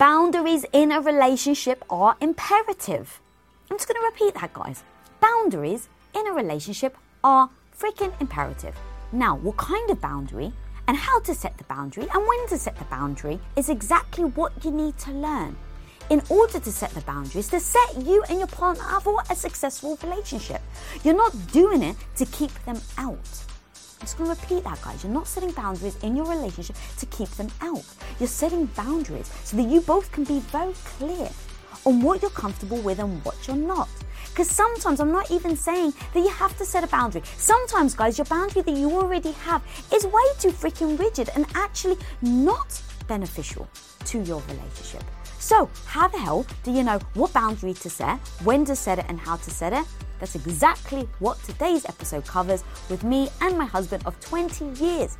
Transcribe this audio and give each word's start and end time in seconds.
Boundaries 0.00 0.64
in 0.72 0.92
a 0.92 1.00
relationship 1.02 1.84
are 1.90 2.16
imperative. 2.22 3.20
I'm 3.70 3.76
just 3.76 3.86
going 3.86 4.00
to 4.00 4.06
repeat 4.06 4.40
that, 4.40 4.54
guys. 4.54 4.82
Boundaries 5.20 5.90
in 6.14 6.26
a 6.26 6.32
relationship 6.32 6.96
are 7.22 7.50
freaking 7.78 8.18
imperative. 8.18 8.74
Now, 9.12 9.36
what 9.36 9.58
kind 9.58 9.90
of 9.90 10.00
boundary 10.00 10.54
and 10.88 10.96
how 10.96 11.20
to 11.20 11.34
set 11.34 11.58
the 11.58 11.64
boundary 11.64 12.04
and 12.14 12.26
when 12.26 12.48
to 12.48 12.56
set 12.56 12.78
the 12.78 12.86
boundary 12.86 13.38
is 13.56 13.68
exactly 13.68 14.24
what 14.24 14.64
you 14.64 14.70
need 14.70 14.96
to 15.00 15.10
learn 15.12 15.54
in 16.08 16.22
order 16.30 16.58
to 16.58 16.72
set 16.72 16.92
the 16.92 17.02
boundaries 17.02 17.48
to 17.48 17.60
set 17.60 18.02
you 18.02 18.22
and 18.30 18.38
your 18.38 18.48
partner 18.48 18.84
up 18.88 19.02
for 19.02 19.22
a 19.28 19.36
successful 19.36 19.98
relationship. 20.02 20.62
You're 21.04 21.14
not 21.14 21.52
doing 21.52 21.82
it 21.82 21.96
to 22.16 22.24
keep 22.24 22.54
them 22.64 22.80
out. 22.96 23.44
I'm 24.00 24.06
just 24.06 24.16
going 24.16 24.34
to 24.34 24.40
repeat 24.40 24.64
that, 24.64 24.80
guys. 24.80 25.04
You're 25.04 25.12
not 25.12 25.26
setting 25.26 25.50
boundaries 25.50 26.02
in 26.02 26.16
your 26.16 26.24
relationship 26.24 26.74
to 26.98 27.06
keep 27.06 27.28
them 27.32 27.48
out. 27.60 27.84
You're 28.18 28.28
setting 28.28 28.64
boundaries 28.64 29.30
so 29.44 29.58
that 29.58 29.64
you 29.64 29.82
both 29.82 30.10
can 30.10 30.24
be 30.24 30.40
very 30.40 30.72
clear 30.84 31.28
on 31.84 32.00
what 32.00 32.22
you're 32.22 32.30
comfortable 32.30 32.78
with 32.78 32.98
and 32.98 33.22
what 33.26 33.46
you're 33.46 33.56
not. 33.56 33.90
Because 34.30 34.48
sometimes 34.48 35.00
I'm 35.00 35.12
not 35.12 35.30
even 35.30 35.54
saying 35.54 35.92
that 36.14 36.20
you 36.20 36.30
have 36.30 36.56
to 36.56 36.64
set 36.64 36.82
a 36.82 36.86
boundary. 36.86 37.20
Sometimes, 37.36 37.94
guys, 37.94 38.16
your 38.16 38.24
boundary 38.24 38.62
that 38.62 38.74
you 38.74 38.90
already 38.90 39.32
have 39.32 39.62
is 39.92 40.06
way 40.06 40.22
too 40.38 40.50
freaking 40.50 40.98
rigid 40.98 41.28
and 41.34 41.44
actually 41.54 41.98
not 42.22 42.80
beneficial 43.06 43.68
to 44.06 44.22
your 44.22 44.40
relationship. 44.48 45.04
So, 45.40 45.70
how 45.86 46.06
the 46.06 46.18
hell 46.18 46.46
do 46.64 46.70
you 46.70 46.82
know 46.82 46.98
what 47.14 47.32
boundary 47.32 47.72
to 47.72 47.88
set, 47.88 48.18
when 48.44 48.66
to 48.66 48.76
set 48.76 48.98
it, 48.98 49.06
and 49.08 49.18
how 49.18 49.36
to 49.36 49.50
set 49.50 49.72
it? 49.72 49.86
That's 50.18 50.34
exactly 50.34 51.08
what 51.18 51.42
today's 51.44 51.86
episode 51.86 52.26
covers 52.26 52.62
with 52.90 53.02
me 53.04 53.30
and 53.40 53.56
my 53.56 53.64
husband 53.64 54.02
of 54.04 54.20
20 54.20 54.66
years. 54.84 55.16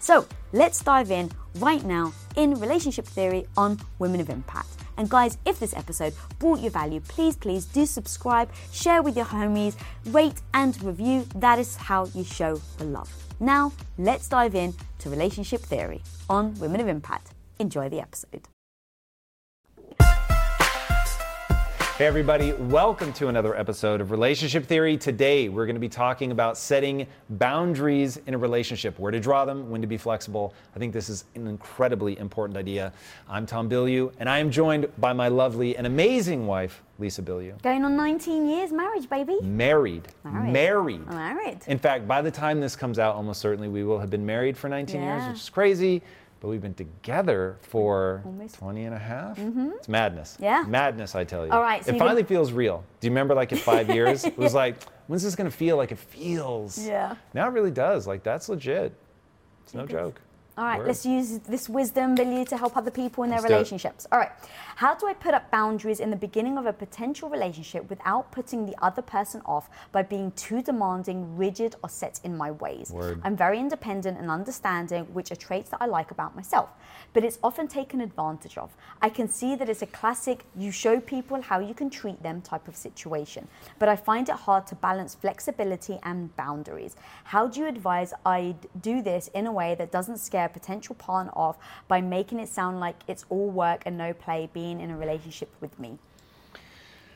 So, 0.00 0.26
let's 0.52 0.82
dive 0.82 1.12
in 1.12 1.30
right 1.56 1.84
now 1.84 2.12
in 2.34 2.54
relationship 2.54 3.06
theory 3.06 3.46
on 3.56 3.78
Women 4.00 4.20
of 4.20 4.28
Impact. 4.28 4.68
And 4.96 5.08
guys, 5.08 5.38
if 5.46 5.60
this 5.60 5.74
episode 5.76 6.14
brought 6.40 6.58
you 6.58 6.70
value, 6.70 7.00
please, 7.00 7.36
please 7.36 7.64
do 7.64 7.86
subscribe, 7.86 8.50
share 8.72 9.02
with 9.02 9.16
your 9.16 9.26
homies, 9.26 9.76
rate 10.06 10.42
and 10.52 10.82
review. 10.82 11.26
That 11.36 11.60
is 11.60 11.76
how 11.76 12.06
you 12.06 12.24
show 12.24 12.60
the 12.78 12.84
love. 12.84 13.10
Now, 13.38 13.72
let's 13.98 14.28
dive 14.28 14.56
in 14.56 14.74
to 14.98 15.10
relationship 15.10 15.60
theory 15.60 16.02
on 16.28 16.54
Women 16.56 16.80
of 16.80 16.88
Impact. 16.88 17.34
Enjoy 17.60 17.88
the 17.88 18.00
episode. 18.00 18.48
Hey, 22.00 22.06
everybody, 22.06 22.54
welcome 22.54 23.12
to 23.12 23.28
another 23.28 23.54
episode 23.54 24.00
of 24.00 24.10
Relationship 24.10 24.64
Theory. 24.64 24.96
Today, 24.96 25.50
we're 25.50 25.66
going 25.66 25.76
to 25.76 25.80
be 25.80 25.86
talking 25.90 26.30
about 26.32 26.56
setting 26.56 27.06
boundaries 27.28 28.18
in 28.26 28.32
a 28.32 28.38
relationship, 28.38 28.98
where 28.98 29.12
to 29.12 29.20
draw 29.20 29.44
them, 29.44 29.68
when 29.68 29.82
to 29.82 29.86
be 29.86 29.98
flexible. 29.98 30.54
I 30.74 30.78
think 30.78 30.94
this 30.94 31.10
is 31.10 31.26
an 31.34 31.46
incredibly 31.46 32.18
important 32.18 32.56
idea. 32.56 32.94
I'm 33.28 33.44
Tom 33.44 33.68
Bilyeu, 33.68 34.14
and 34.18 34.30
I 34.30 34.38
am 34.38 34.50
joined 34.50 34.88
by 34.96 35.12
my 35.12 35.28
lovely 35.28 35.76
and 35.76 35.86
amazing 35.86 36.46
wife, 36.46 36.82
Lisa 36.98 37.20
Bilyeu. 37.20 37.60
Going 37.60 37.84
on 37.84 37.96
19 37.96 38.48
years 38.48 38.72
marriage, 38.72 39.06
baby. 39.10 39.36
Married. 39.42 40.08
Married. 40.24 40.52
Married. 40.54 41.06
Married. 41.06 41.58
In 41.66 41.78
fact, 41.78 42.08
by 42.08 42.22
the 42.22 42.30
time 42.30 42.62
this 42.62 42.76
comes 42.76 42.98
out, 42.98 43.14
almost 43.14 43.42
certainly 43.42 43.68
we 43.68 43.84
will 43.84 43.98
have 43.98 44.08
been 44.08 44.24
married 44.24 44.56
for 44.56 44.70
19 44.70 45.02
years, 45.02 45.28
which 45.28 45.36
is 45.36 45.50
crazy. 45.50 46.00
But 46.40 46.48
we've 46.48 46.62
been 46.62 46.72
together 46.74 47.58
for 47.60 48.22
Almost. 48.24 48.54
20 48.56 48.84
and 48.84 48.94
a 48.94 48.98
half. 48.98 49.36
Mm-hmm. 49.38 49.70
It's 49.76 49.88
madness. 49.88 50.38
Yeah. 50.40 50.64
Madness, 50.66 51.14
I 51.14 51.22
tell 51.24 51.44
you. 51.44 51.52
All 51.52 51.60
right, 51.60 51.84
so 51.84 51.92
it 51.94 51.98
finally 51.98 52.22
can- 52.22 52.28
feels 52.28 52.50
real. 52.52 52.82
Do 53.00 53.06
you 53.06 53.10
remember, 53.10 53.34
like, 53.34 53.52
in 53.52 53.58
five 53.58 53.90
years? 53.94 54.24
It 54.24 54.38
was 54.38 54.54
like, 54.54 54.76
when's 55.06 55.22
this 55.22 55.36
going 55.36 55.50
to 55.50 55.54
feel 55.56 55.76
like 55.76 55.92
it 55.92 55.98
feels? 55.98 56.78
Yeah. 56.78 57.16
Now 57.34 57.46
it 57.46 57.52
really 57.52 57.70
does. 57.70 58.06
Like, 58.06 58.22
that's 58.22 58.48
legit. 58.48 58.94
It's 59.64 59.74
no 59.74 59.86
joke. 59.86 60.18
All 60.60 60.66
right, 60.66 60.78
Word. 60.78 60.88
let's 60.88 61.06
use 61.06 61.38
this 61.38 61.70
wisdom, 61.70 62.14
Billy, 62.14 62.44
to 62.44 62.54
help 62.58 62.76
other 62.76 62.90
people 62.90 63.24
in 63.24 63.30
their 63.30 63.40
Let's 63.40 63.50
relationships. 63.50 64.06
All 64.12 64.18
right, 64.18 64.30
how 64.76 64.94
do 64.94 65.06
I 65.06 65.14
put 65.14 65.32
up 65.32 65.50
boundaries 65.50 66.00
in 66.00 66.10
the 66.10 66.16
beginning 66.16 66.58
of 66.58 66.66
a 66.66 66.72
potential 66.74 67.30
relationship 67.30 67.88
without 67.88 68.30
putting 68.30 68.66
the 68.66 68.74
other 68.82 69.00
person 69.00 69.40
off 69.46 69.70
by 69.90 70.02
being 70.02 70.32
too 70.32 70.60
demanding, 70.60 71.34
rigid, 71.34 71.76
or 71.82 71.88
set 71.88 72.20
in 72.24 72.36
my 72.36 72.50
ways? 72.50 72.90
Word. 72.90 73.22
I'm 73.24 73.38
very 73.38 73.58
independent 73.58 74.18
and 74.18 74.30
understanding, 74.30 75.04
which 75.14 75.32
are 75.32 75.36
traits 75.36 75.70
that 75.70 75.80
I 75.80 75.86
like 75.86 76.10
about 76.10 76.36
myself, 76.36 76.68
but 77.14 77.24
it's 77.24 77.38
often 77.42 77.66
taken 77.66 78.02
advantage 78.02 78.58
of. 78.58 78.70
I 79.00 79.08
can 79.08 79.28
see 79.28 79.56
that 79.56 79.70
it's 79.70 79.80
a 79.80 79.86
classic 79.86 80.44
you 80.54 80.72
show 80.72 81.00
people 81.00 81.40
how 81.40 81.60
you 81.60 81.72
can 81.72 81.88
treat 81.88 82.22
them 82.22 82.42
type 82.42 82.68
of 82.68 82.76
situation, 82.76 83.48
but 83.78 83.88
I 83.88 83.96
find 83.96 84.28
it 84.28 84.34
hard 84.34 84.66
to 84.66 84.74
balance 84.74 85.14
flexibility 85.14 85.98
and 86.02 86.36
boundaries. 86.36 86.96
How 87.24 87.46
do 87.46 87.60
you 87.60 87.66
advise 87.66 88.12
I 88.26 88.56
do 88.82 89.00
this 89.00 89.30
in 89.32 89.46
a 89.46 89.52
way 89.52 89.74
that 89.76 89.90
doesn't 89.90 90.18
scare 90.18 90.49
potential 90.52 90.94
partner 90.96 91.32
off 91.34 91.56
by 91.88 92.00
making 92.00 92.40
it 92.40 92.48
sound 92.48 92.80
like 92.80 92.96
it's 93.08 93.24
all 93.30 93.50
work 93.50 93.82
and 93.86 93.96
no 93.96 94.12
play 94.12 94.48
being 94.52 94.80
in 94.80 94.90
a 94.90 94.96
relationship 94.96 95.50
with 95.60 95.78
me? 95.78 95.98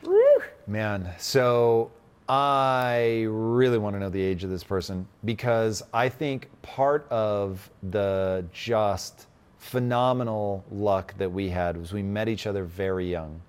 Woo! 0.03 0.41
Man, 0.67 1.11
so 1.17 1.91
I 2.27 3.25
really 3.29 3.77
want 3.77 3.95
to 3.95 3.99
know 3.99 4.09
the 4.09 4.21
age 4.21 4.43
of 4.43 4.49
this 4.49 4.63
person 4.63 5.07
because 5.23 5.83
I 5.93 6.09
think 6.09 6.49
part 6.61 7.07
of 7.09 7.69
the 7.91 8.45
just 8.51 9.27
phenomenal 9.57 10.63
luck 10.71 11.15
that 11.17 11.31
we 11.31 11.49
had 11.49 11.77
was 11.77 11.91
we 11.91 12.03
met 12.03 12.29
each 12.29 12.47
other 12.47 12.63
very 12.63 13.09
young. 13.09 13.41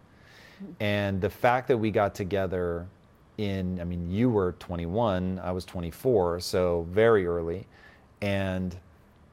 And 0.80 1.20
the 1.20 1.28
fact 1.30 1.68
that 1.68 1.76
we 1.76 1.90
got 1.90 2.14
together 2.14 2.86
in, 3.38 3.80
I 3.80 3.84
mean, 3.84 4.10
you 4.10 4.30
were 4.30 4.52
21, 4.58 5.40
I 5.42 5.52
was 5.52 5.64
24, 5.66 6.40
so 6.40 6.86
very 6.90 7.26
early. 7.26 7.66
And, 8.22 8.76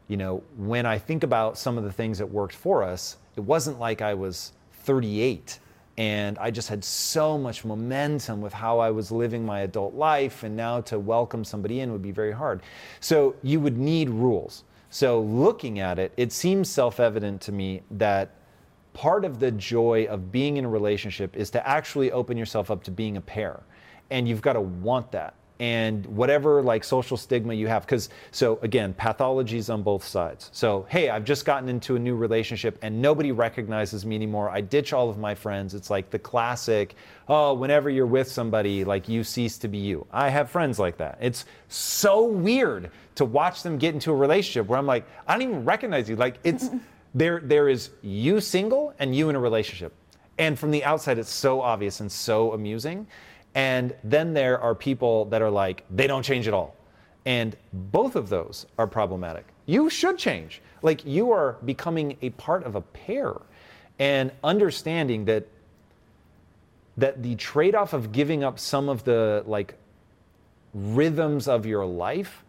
you 0.08 0.18
know, 0.18 0.44
when 0.58 0.86
I 0.86 0.98
think 0.98 1.24
about 1.24 1.58
some 1.58 1.78
of 1.78 1.84
the 1.84 1.92
things 1.92 2.18
that 2.18 2.26
worked 2.28 2.56
for 2.56 2.84
us, 2.84 3.18
it 3.36 3.42
wasn't 3.42 3.80
like 3.80 4.02
I 4.02 4.14
was 4.14 4.54
38 4.84 5.60
and 5.98 6.38
I 6.40 6.50
just 6.50 6.70
had 6.70 6.84
so 6.84 7.38
much 7.38 7.64
momentum 7.64 8.42
with 8.42 8.54
how 8.54 8.80
I 8.80 8.90
was 8.90 9.12
living 9.12 9.46
my 9.46 9.62
adult 9.62 9.94
life, 9.94 10.44
and 10.44 10.56
now 10.56 10.82
to 10.82 10.98
welcome 10.98 11.44
somebody 11.44 11.82
in 11.82 11.92
would 11.92 12.02
be 12.02 12.12
very 12.12 12.32
hard. 12.32 12.64
So 13.00 13.36
you 13.44 13.60
would 13.60 13.78
need 13.78 14.10
rules. 14.10 14.64
So 14.90 15.22
looking 15.22 15.80
at 15.80 16.00
it, 16.00 16.12
it 16.18 16.32
seems 16.32 16.70
self 16.70 17.00
evident 17.00 17.42
to 17.42 17.52
me 17.52 17.84
that 17.92 18.32
part 18.94 19.26
of 19.26 19.40
the 19.40 19.52
joy 19.52 20.06
of 20.06 20.32
being 20.32 20.58
in 20.58 20.66
a 20.66 20.70
relationship 20.70 21.36
is 21.36 21.50
to 21.52 21.68
actually 21.68 22.12
open 22.12 22.38
yourself 22.38 22.72
up 22.72 22.84
to 22.86 22.92
being 22.92 23.18
a 23.18 23.22
pair. 23.22 23.62
And 24.10 24.28
you've 24.28 24.42
got 24.42 24.54
to 24.54 24.62
want 24.62 25.12
that. 25.12 25.36
And 25.60 26.06
whatever 26.08 26.62
like 26.62 26.84
social 26.84 27.16
stigma 27.16 27.54
you 27.54 27.68
have, 27.68 27.86
because 27.86 28.10
so 28.32 28.60
again, 28.64 28.94
pathologies 28.94 29.72
on 29.72 29.84
both 29.84 30.04
sides. 30.04 30.50
So, 30.52 30.86
hey, 30.90 31.10
I've 31.10 31.24
just 31.24 31.46
gotten 31.46 31.70
into 31.70 31.96
a 31.96 32.00
new 32.00 32.16
relationship 32.16 32.78
and 32.82 33.02
nobody 33.02 33.32
recognizes 33.32 34.06
me 34.06 34.16
anymore. 34.16 34.50
I 34.50 34.62
ditch 34.62 34.94
all 34.94 35.10
of 35.10 35.18
my 35.18 35.36
friends. 35.36 35.74
It's 35.74 35.90
like 35.90 36.10
the 36.10 36.20
classic, 36.20 36.96
oh, 37.30 37.54
whenever 37.54 37.90
you're 37.90 38.08
with 38.08 38.30
somebody, 38.30 38.84
like 38.84 39.08
you 39.08 39.24
cease 39.24 39.58
to 39.60 39.68
be 39.68 39.78
you. 39.78 40.06
I 40.12 40.30
have 40.30 40.50
friends 40.50 40.80
like 40.80 40.98
that. 40.98 41.18
It's 41.22 41.46
so 41.70 42.26
weird 42.26 42.92
to 43.16 43.26
watch 43.26 43.64
them 43.64 43.78
get 43.78 43.94
into 43.94 44.12
a 44.12 44.16
relationship 44.16 44.68
where 44.68 44.80
I'm 44.80 44.86
like, 44.86 45.06
I 45.28 45.34
don't 45.34 45.44
even 45.44 45.66
recognize 45.66 46.10
you. 46.10 46.16
Like 46.16 46.38
it's 46.44 46.70
there 47.16 47.40
there 47.44 47.70
is 47.70 47.92
you 48.02 48.42
single 48.42 48.94
and 49.00 49.16
you 49.16 49.30
in 49.30 49.36
a 49.36 49.40
relationship. 49.40 49.94
And 50.38 50.58
from 50.58 50.72
the 50.72 50.84
outside 50.84 51.18
it's 51.18 51.32
so 51.32 51.62
obvious 51.62 52.00
and 52.00 52.12
so 52.12 52.54
amusing. 52.54 53.08
And 53.56 53.96
then 54.04 54.34
there 54.34 54.60
are 54.60 54.74
people 54.74 55.26
that 55.26 55.42
are 55.42 55.50
like 55.50 55.84
they 55.90 56.08
don't 56.08 56.24
change 56.24 56.48
at 56.48 56.54
all. 56.54 56.76
And 57.26 57.56
both 57.72 58.16
of 58.16 58.30
those 58.30 58.66
are 58.78 58.88
problematic. 58.88 59.46
You 59.66 59.90
should 59.90 60.18
change. 60.18 60.62
Like 60.82 61.06
you 61.06 61.32
are 61.32 61.58
becoming 61.64 62.18
a 62.22 62.32
part 62.32 62.64
of 62.64 62.76
a 62.76 62.82
pair 62.82 63.34
and 64.00 64.32
understanding 64.44 65.26
that 65.26 65.48
that 66.98 67.24
the 67.24 67.36
trade-off 67.36 67.94
of 67.94 68.12
giving 68.12 68.44
up 68.44 68.60
some 68.60 68.88
of 68.88 69.04
the 69.04 69.44
like 69.48 69.76
rhythms 70.74 71.48
of 71.48 71.66
your 71.66 71.86
life 71.86 72.44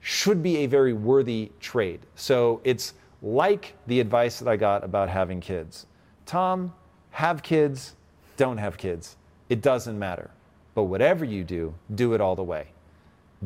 should 0.00 0.42
be 0.42 0.58
a 0.58 0.66
very 0.66 0.92
worthy 0.92 1.50
trade. 1.60 2.00
So 2.14 2.60
it's 2.64 2.94
like 3.22 3.74
the 3.86 4.00
advice 4.00 4.38
that 4.38 4.48
I 4.48 4.56
got 4.56 4.84
about 4.84 5.08
having 5.08 5.40
kids. 5.40 5.86
Tom, 6.24 6.72
have 7.10 7.42
kids, 7.42 7.94
don't 8.36 8.58
have 8.58 8.76
kids. 8.76 9.16
It 9.48 9.62
doesn't 9.62 9.98
matter. 9.98 10.30
But 10.76 10.84
whatever 10.84 11.24
you 11.24 11.42
do, 11.42 11.72
do 11.94 12.12
it 12.12 12.20
all 12.20 12.36
the 12.36 12.44
way. 12.44 12.66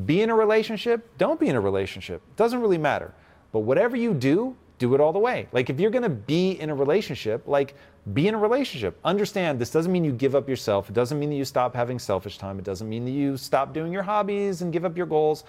Be 0.05 0.21
in 0.21 0.31
a 0.31 0.35
relationship, 0.35 1.09
don't 1.17 1.39
be 1.39 1.47
in 1.47 1.55
a 1.55 1.61
relationship. 1.61 2.23
Doesn't 2.35 2.61
really 2.61 2.77
matter. 2.77 3.15
But 3.53 3.61
whatever 3.61 3.97
you 3.97 4.15
do, 4.15 4.57
do 4.79 4.97
it 4.97 5.01
all 5.01 5.13
the 5.13 5.21
way. 5.21 5.47
Like 5.53 5.71
if 5.71 5.79
you're 5.79 5.93
going 5.93 6.03
to 6.03 6.09
be 6.09 6.53
in 6.53 6.71
a 6.71 6.75
relationship, 6.75 7.47
like 7.47 7.77
be 8.15 8.27
in 8.27 8.35
a 8.35 8.39
relationship. 8.39 8.99
Understand 9.05 9.61
this 9.61 9.71
doesn't 9.71 9.93
mean 9.93 10.05
you 10.05 10.11
give 10.11 10.35
up 10.35 10.49
yourself. 10.49 10.91
It 10.91 10.95
doesn't 10.95 11.21
mean 11.21 11.31
that 11.31 11.37
you 11.37 11.45
stop 11.45 11.73
having 11.73 12.01
selfish 12.01 12.37
time. 12.37 12.59
It 12.59 12.65
doesn't 12.65 12.89
mean 12.89 13.05
that 13.05 13.13
you 13.13 13.37
stop 13.37 13.73
doing 13.73 13.93
your 13.93 14.03
hobbies 14.03 14.63
and 14.63 14.73
give 14.73 14.85
up 14.85 14.97
your 14.97 15.07
goals. 15.07 15.45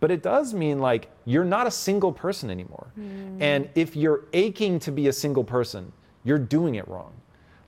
But 0.00 0.10
it 0.10 0.22
does 0.22 0.54
mean 0.54 0.78
like 0.78 1.10
you're 1.26 1.44
not 1.44 1.66
a 1.66 1.70
single 1.70 2.12
person 2.12 2.48
anymore. 2.50 2.86
Hmm. 2.94 3.42
And 3.42 3.68
if 3.74 3.96
you're 3.96 4.24
aching 4.32 4.78
to 4.78 4.90
be 4.90 5.08
a 5.08 5.12
single 5.12 5.44
person, 5.44 5.92
you're 6.24 6.38
doing 6.38 6.76
it 6.76 6.88
wrong. 6.88 7.12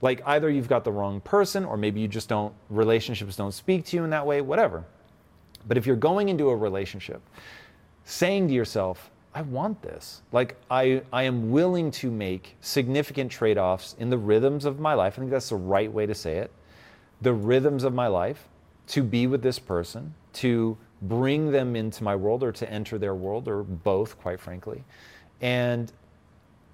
Like 0.01 0.21
either 0.25 0.49
you've 0.49 0.67
got 0.67 0.83
the 0.83 0.91
wrong 0.91 1.21
person 1.21 1.63
or 1.63 1.77
maybe 1.77 1.99
you 2.01 2.07
just 2.07 2.27
don't 2.27 2.53
relationships 2.69 3.35
don't 3.35 3.53
speak 3.53 3.85
to 3.85 3.97
you 3.97 4.03
in 4.03 4.09
that 4.09 4.25
way, 4.25 4.41
whatever. 4.41 4.83
But 5.67 5.77
if 5.77 5.85
you're 5.85 5.95
going 5.95 6.29
into 6.29 6.49
a 6.49 6.55
relationship 6.55 7.21
saying 8.03 8.47
to 8.47 8.53
yourself, 8.53 9.11
I 9.33 9.43
want 9.43 9.81
this. 9.81 10.21
Like 10.31 10.57
I, 10.69 11.03
I 11.13 11.23
am 11.23 11.51
willing 11.51 11.91
to 11.91 12.11
make 12.11 12.55
significant 12.61 13.31
trade-offs 13.31 13.95
in 13.99 14.09
the 14.09 14.17
rhythms 14.17 14.65
of 14.65 14.79
my 14.79 14.93
life. 14.93 15.13
I 15.13 15.19
think 15.19 15.31
that's 15.31 15.49
the 15.49 15.55
right 15.55 15.91
way 15.91 16.05
to 16.05 16.15
say 16.15 16.37
it. 16.37 16.51
The 17.21 17.33
rhythms 17.33 17.83
of 17.83 17.93
my 17.93 18.07
life 18.07 18.47
to 18.87 19.03
be 19.03 19.27
with 19.27 19.41
this 19.41 19.59
person, 19.59 20.13
to 20.33 20.77
bring 21.03 21.51
them 21.51 21.75
into 21.75 22.03
my 22.03 22.15
world 22.15 22.43
or 22.43 22.51
to 22.51 22.69
enter 22.69 22.97
their 22.97 23.15
world 23.15 23.47
or 23.47 23.63
both, 23.63 24.19
quite 24.19 24.39
frankly. 24.39 24.83
And 25.39 25.91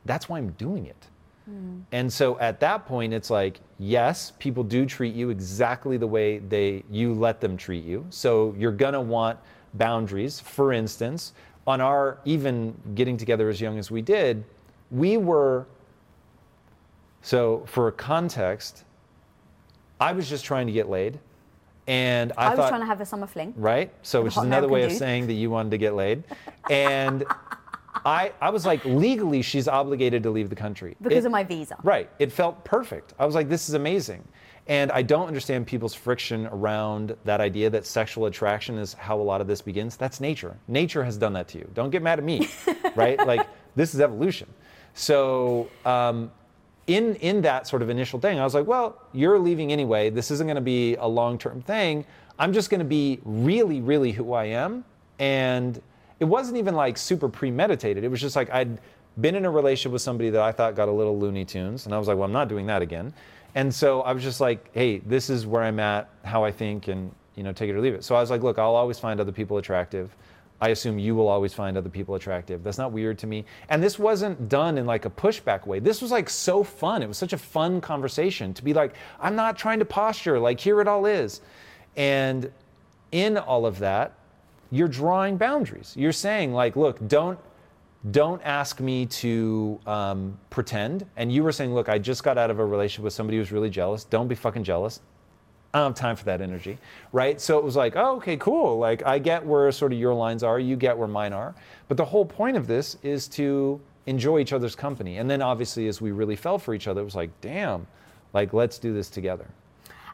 that's 0.05 0.27
why 0.27 0.39
I'm 0.39 0.49
doing 0.51 0.85
it. 0.87 1.07
Hmm. 1.47 1.79
And 1.93 2.11
so 2.11 2.37
at 2.39 2.59
that 2.59 2.85
point, 2.85 3.13
it's 3.13 3.29
like, 3.29 3.61
yes, 3.79 4.33
people 4.37 4.63
do 4.63 4.85
treat 4.85 5.15
you 5.15 5.29
exactly 5.29 5.97
the 5.97 6.07
way 6.07 6.39
they 6.39 6.83
you 6.91 7.13
let 7.13 7.39
them 7.39 7.55
treat 7.55 7.85
you. 7.85 8.05
So 8.09 8.53
you're 8.57 8.73
gonna 8.73 9.01
want 9.01 9.39
boundaries. 9.75 10.39
For 10.39 10.73
instance, 10.73 11.33
on 11.65 11.79
our 11.79 12.17
even 12.25 12.75
getting 12.95 13.15
together 13.15 13.49
as 13.49 13.61
young 13.61 13.79
as 13.79 13.89
we 13.89 14.01
did, 14.01 14.43
we 14.91 15.17
were. 15.17 15.65
So 17.21 17.63
for 17.65 17.91
context, 17.91 18.83
I 19.99 20.11
was 20.11 20.29
just 20.29 20.43
trying 20.43 20.67
to 20.67 20.73
get 20.73 20.89
laid, 20.89 21.17
and 21.87 22.33
I, 22.37 22.47
I, 22.47 22.49
was 22.49 22.57
thought, 22.57 22.69
trying 22.69 22.81
to 22.81 22.87
have 22.87 23.01
a 23.01 23.05
summer 23.05 23.27
fling. 23.27 23.53
right? 23.55 23.91
So 24.01 24.21
which 24.21 24.33
is 24.33 24.43
another 24.43 24.67
way 24.67 24.83
of 24.83 24.91
saying 24.91 25.27
that 25.27 25.33
you 25.33 25.49
wanted 25.49 25.69
to 25.71 25.77
get 25.77 25.95
laid, 25.95 26.25
and. 26.69 27.23
I, 28.05 28.31
I 28.41 28.49
was 28.49 28.65
like, 28.65 28.83
legally, 28.85 29.41
she's 29.41 29.67
obligated 29.67 30.23
to 30.23 30.29
leave 30.31 30.49
the 30.49 30.55
country. 30.55 30.95
Because 31.01 31.23
It- 31.23 31.27
of 31.27 31.31
my 31.31 31.43
visa. 31.43 31.77
Right. 31.83 32.09
It 32.19 32.31
felt 32.31 32.63
perfect. 32.63 33.13
I 33.19 33.25
was 33.25 33.35
like, 33.35 33.49
this 33.49 33.67
is 33.69 33.75
amazing. 33.75 34.27
And 34.67 34.91
I 34.91 35.01
don't 35.01 35.27
understand 35.27 35.65
people's 35.65 35.93
friction 35.93 36.45
around 36.47 37.15
that 37.23 37.39
idea 37.39 37.69
that 37.69 37.85
sexual 37.85 38.25
attraction 38.25 38.77
is 38.77 38.93
how 38.93 39.17
a 39.19 39.23
lot 39.23 39.39
of 39.39 39.47
this 39.47 39.61
begins. 39.61 39.95
That's 39.95 40.19
nature. 40.19 40.57
Nature 40.67 41.03
has 41.05 41.17
done 41.17 41.31
that 41.33 41.47
to 41.49 41.57
you. 41.59 41.69
Don't 41.73 41.89
get 41.89 42.01
mad 42.01 42.19
at 42.19 42.25
me, 42.25 42.49
right? 42.95 43.17
Like, 43.25 43.47
this 43.77 43.93
is 43.95 44.01
evolution. 44.01 44.49
So, 44.93 45.69
um, 45.85 46.31
in, 46.87 47.15
in 47.15 47.41
that 47.41 47.67
sort 47.67 47.81
of 47.81 47.89
initial 47.89 48.19
thing, 48.19 48.39
I 48.39 48.43
was 48.43 48.53
like, 48.53 48.65
well, 48.67 49.01
you're 49.13 49.39
leaving 49.39 49.71
anyway. 49.71 50.09
This 50.09 50.31
isn't 50.31 50.47
going 50.47 50.55
to 50.55 50.61
be 50.61 50.95
a 50.95 51.07
long 51.07 51.37
term 51.37 51.61
thing. 51.61 52.05
I'm 52.39 52.51
just 52.53 52.69
going 52.69 52.79
to 52.79 52.85
be 52.85 53.19
really, 53.25 53.79
really 53.81 54.11
who 54.11 54.33
I 54.33 54.45
am. 54.45 54.83
And 55.19 55.81
it 56.19 56.25
wasn't 56.25 56.57
even 56.57 56.75
like 56.75 56.97
super 56.97 57.29
premeditated. 57.29 58.03
It 58.03 58.09
was 58.09 58.21
just 58.21 58.35
like 58.35 58.49
I'd 58.49 58.79
been 59.19 59.35
in 59.35 59.45
a 59.45 59.51
relationship 59.51 59.91
with 59.91 60.01
somebody 60.01 60.29
that 60.29 60.41
I 60.41 60.51
thought 60.51 60.75
got 60.75 60.87
a 60.87 60.91
little 60.91 61.17
Looney 61.17 61.45
Tunes. 61.45 61.85
And 61.85 61.93
I 61.93 61.97
was 61.97 62.07
like, 62.07 62.17
well, 62.17 62.25
I'm 62.25 62.31
not 62.31 62.47
doing 62.47 62.65
that 62.67 62.81
again. 62.81 63.13
And 63.55 63.73
so 63.73 64.01
I 64.01 64.13
was 64.13 64.21
just 64.23 64.39
like, 64.39 64.69
hey, 64.73 64.99
this 64.99 65.29
is 65.29 65.47
where 65.47 65.63
I'm 65.63 65.79
at, 65.79 66.09
how 66.23 66.43
I 66.43 66.51
think, 66.51 66.87
and 66.87 67.11
you 67.35 67.43
know, 67.43 67.51
take 67.51 67.69
it 67.69 67.75
or 67.75 67.81
leave 67.81 67.93
it. 67.93 68.03
So 68.03 68.15
I 68.15 68.21
was 68.21 68.29
like, 68.29 68.43
look, 68.43 68.59
I'll 68.59 68.75
always 68.75 68.99
find 68.99 69.19
other 69.19 69.31
people 69.31 69.57
attractive. 69.57 70.15
I 70.59 70.69
assume 70.69 70.97
you 70.97 71.15
will 71.15 71.27
always 71.27 71.53
find 71.53 71.77
other 71.77 71.89
people 71.89 72.15
attractive. 72.15 72.63
That's 72.63 72.79
not 72.79 72.91
weird 72.91 73.19
to 73.19 73.27
me. 73.27 73.45
And 73.69 73.81
this 73.81 73.99
wasn't 73.99 74.49
done 74.49 74.77
in 74.79 74.87
like 74.87 75.05
a 75.05 75.09
pushback 75.09 75.67
way. 75.67 75.79
This 75.79 76.01
was 76.01 76.11
like 76.11 76.29
so 76.29 76.63
fun. 76.63 77.03
It 77.03 77.07
was 77.07 77.17
such 77.17 77.33
a 77.33 77.37
fun 77.37 77.79
conversation 77.79 78.55
to 78.55 78.63
be 78.63 78.73
like, 78.73 78.95
I'm 79.19 79.35
not 79.35 79.57
trying 79.57 79.79
to 79.79 79.85
posture, 79.85 80.39
like, 80.39 80.59
here 80.59 80.81
it 80.81 80.87
all 80.87 81.05
is. 81.05 81.41
And 81.95 82.51
in 83.11 83.37
all 83.37 83.67
of 83.67 83.79
that, 83.79 84.16
you're 84.71 84.87
drawing 84.87 85.37
boundaries. 85.37 85.93
You're 85.97 86.11
saying, 86.11 86.53
like, 86.53 86.75
look, 86.75 87.05
don't 87.07 87.39
don't 88.11 88.41
ask 88.43 88.79
me 88.79 89.05
to 89.05 89.79
um, 89.85 90.37
pretend. 90.49 91.05
And 91.17 91.31
you 91.31 91.43
were 91.43 91.51
saying, 91.51 91.73
look, 91.73 91.89
I 91.89 91.97
just 91.97 92.23
got 92.23 92.37
out 92.37 92.49
of 92.51 92.59
a 92.59 92.65
relationship 92.65 93.03
with 93.03 93.13
somebody 93.13 93.37
who's 93.37 93.51
really 93.51 93.69
jealous. 93.69 94.03
Don't 94.05 94.27
be 94.27 94.35
fucking 94.35 94.63
jealous. 94.63 95.01
I 95.73 95.79
don't 95.79 95.89
have 95.89 95.95
time 95.95 96.15
for 96.15 96.25
that 96.25 96.39
energy, 96.39 96.77
right? 97.11 97.41
So 97.41 97.57
it 97.57 97.63
was 97.63 97.75
like, 97.75 97.95
oh, 97.95 98.15
okay, 98.17 98.37
cool. 98.37 98.77
Like 98.77 99.05
I 99.05 99.19
get 99.19 99.45
where 99.45 99.69
sort 99.71 99.91
of 99.91 99.99
your 99.99 100.13
lines 100.13 100.43
are, 100.43 100.59
you 100.59 100.75
get 100.75 100.97
where 100.97 101.07
mine 101.07 101.33
are. 101.33 101.53
But 101.87 101.97
the 101.97 102.05
whole 102.05 102.25
point 102.25 102.55
of 102.55 102.67
this 102.67 102.97
is 103.03 103.27
to 103.29 103.81
enjoy 104.05 104.39
each 104.39 104.53
other's 104.53 104.75
company. 104.75 105.17
And 105.17 105.29
then 105.29 105.41
obviously, 105.41 105.87
as 105.87 105.99
we 105.99 106.11
really 106.11 106.35
fell 106.35 106.57
for 106.57 106.73
each 106.73 106.87
other, 106.87 107.01
it 107.01 107.03
was 107.03 107.15
like, 107.15 107.29
damn, 107.41 107.85
like 108.33 108.53
let's 108.53 108.79
do 108.79 108.93
this 108.93 109.09
together. 109.09 109.47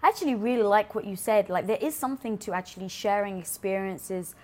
I 0.03 0.09
actually 0.09 0.35
really 0.35 0.63
like 0.63 0.95
what 0.95 1.05
you 1.05 1.15
said. 1.15 1.49
Like 1.49 1.65
there 1.65 1.77
is 1.81 1.95
something 1.95 2.37
to 2.39 2.53
actually 2.53 2.89
sharing 2.89 3.39
experiences 3.39 4.35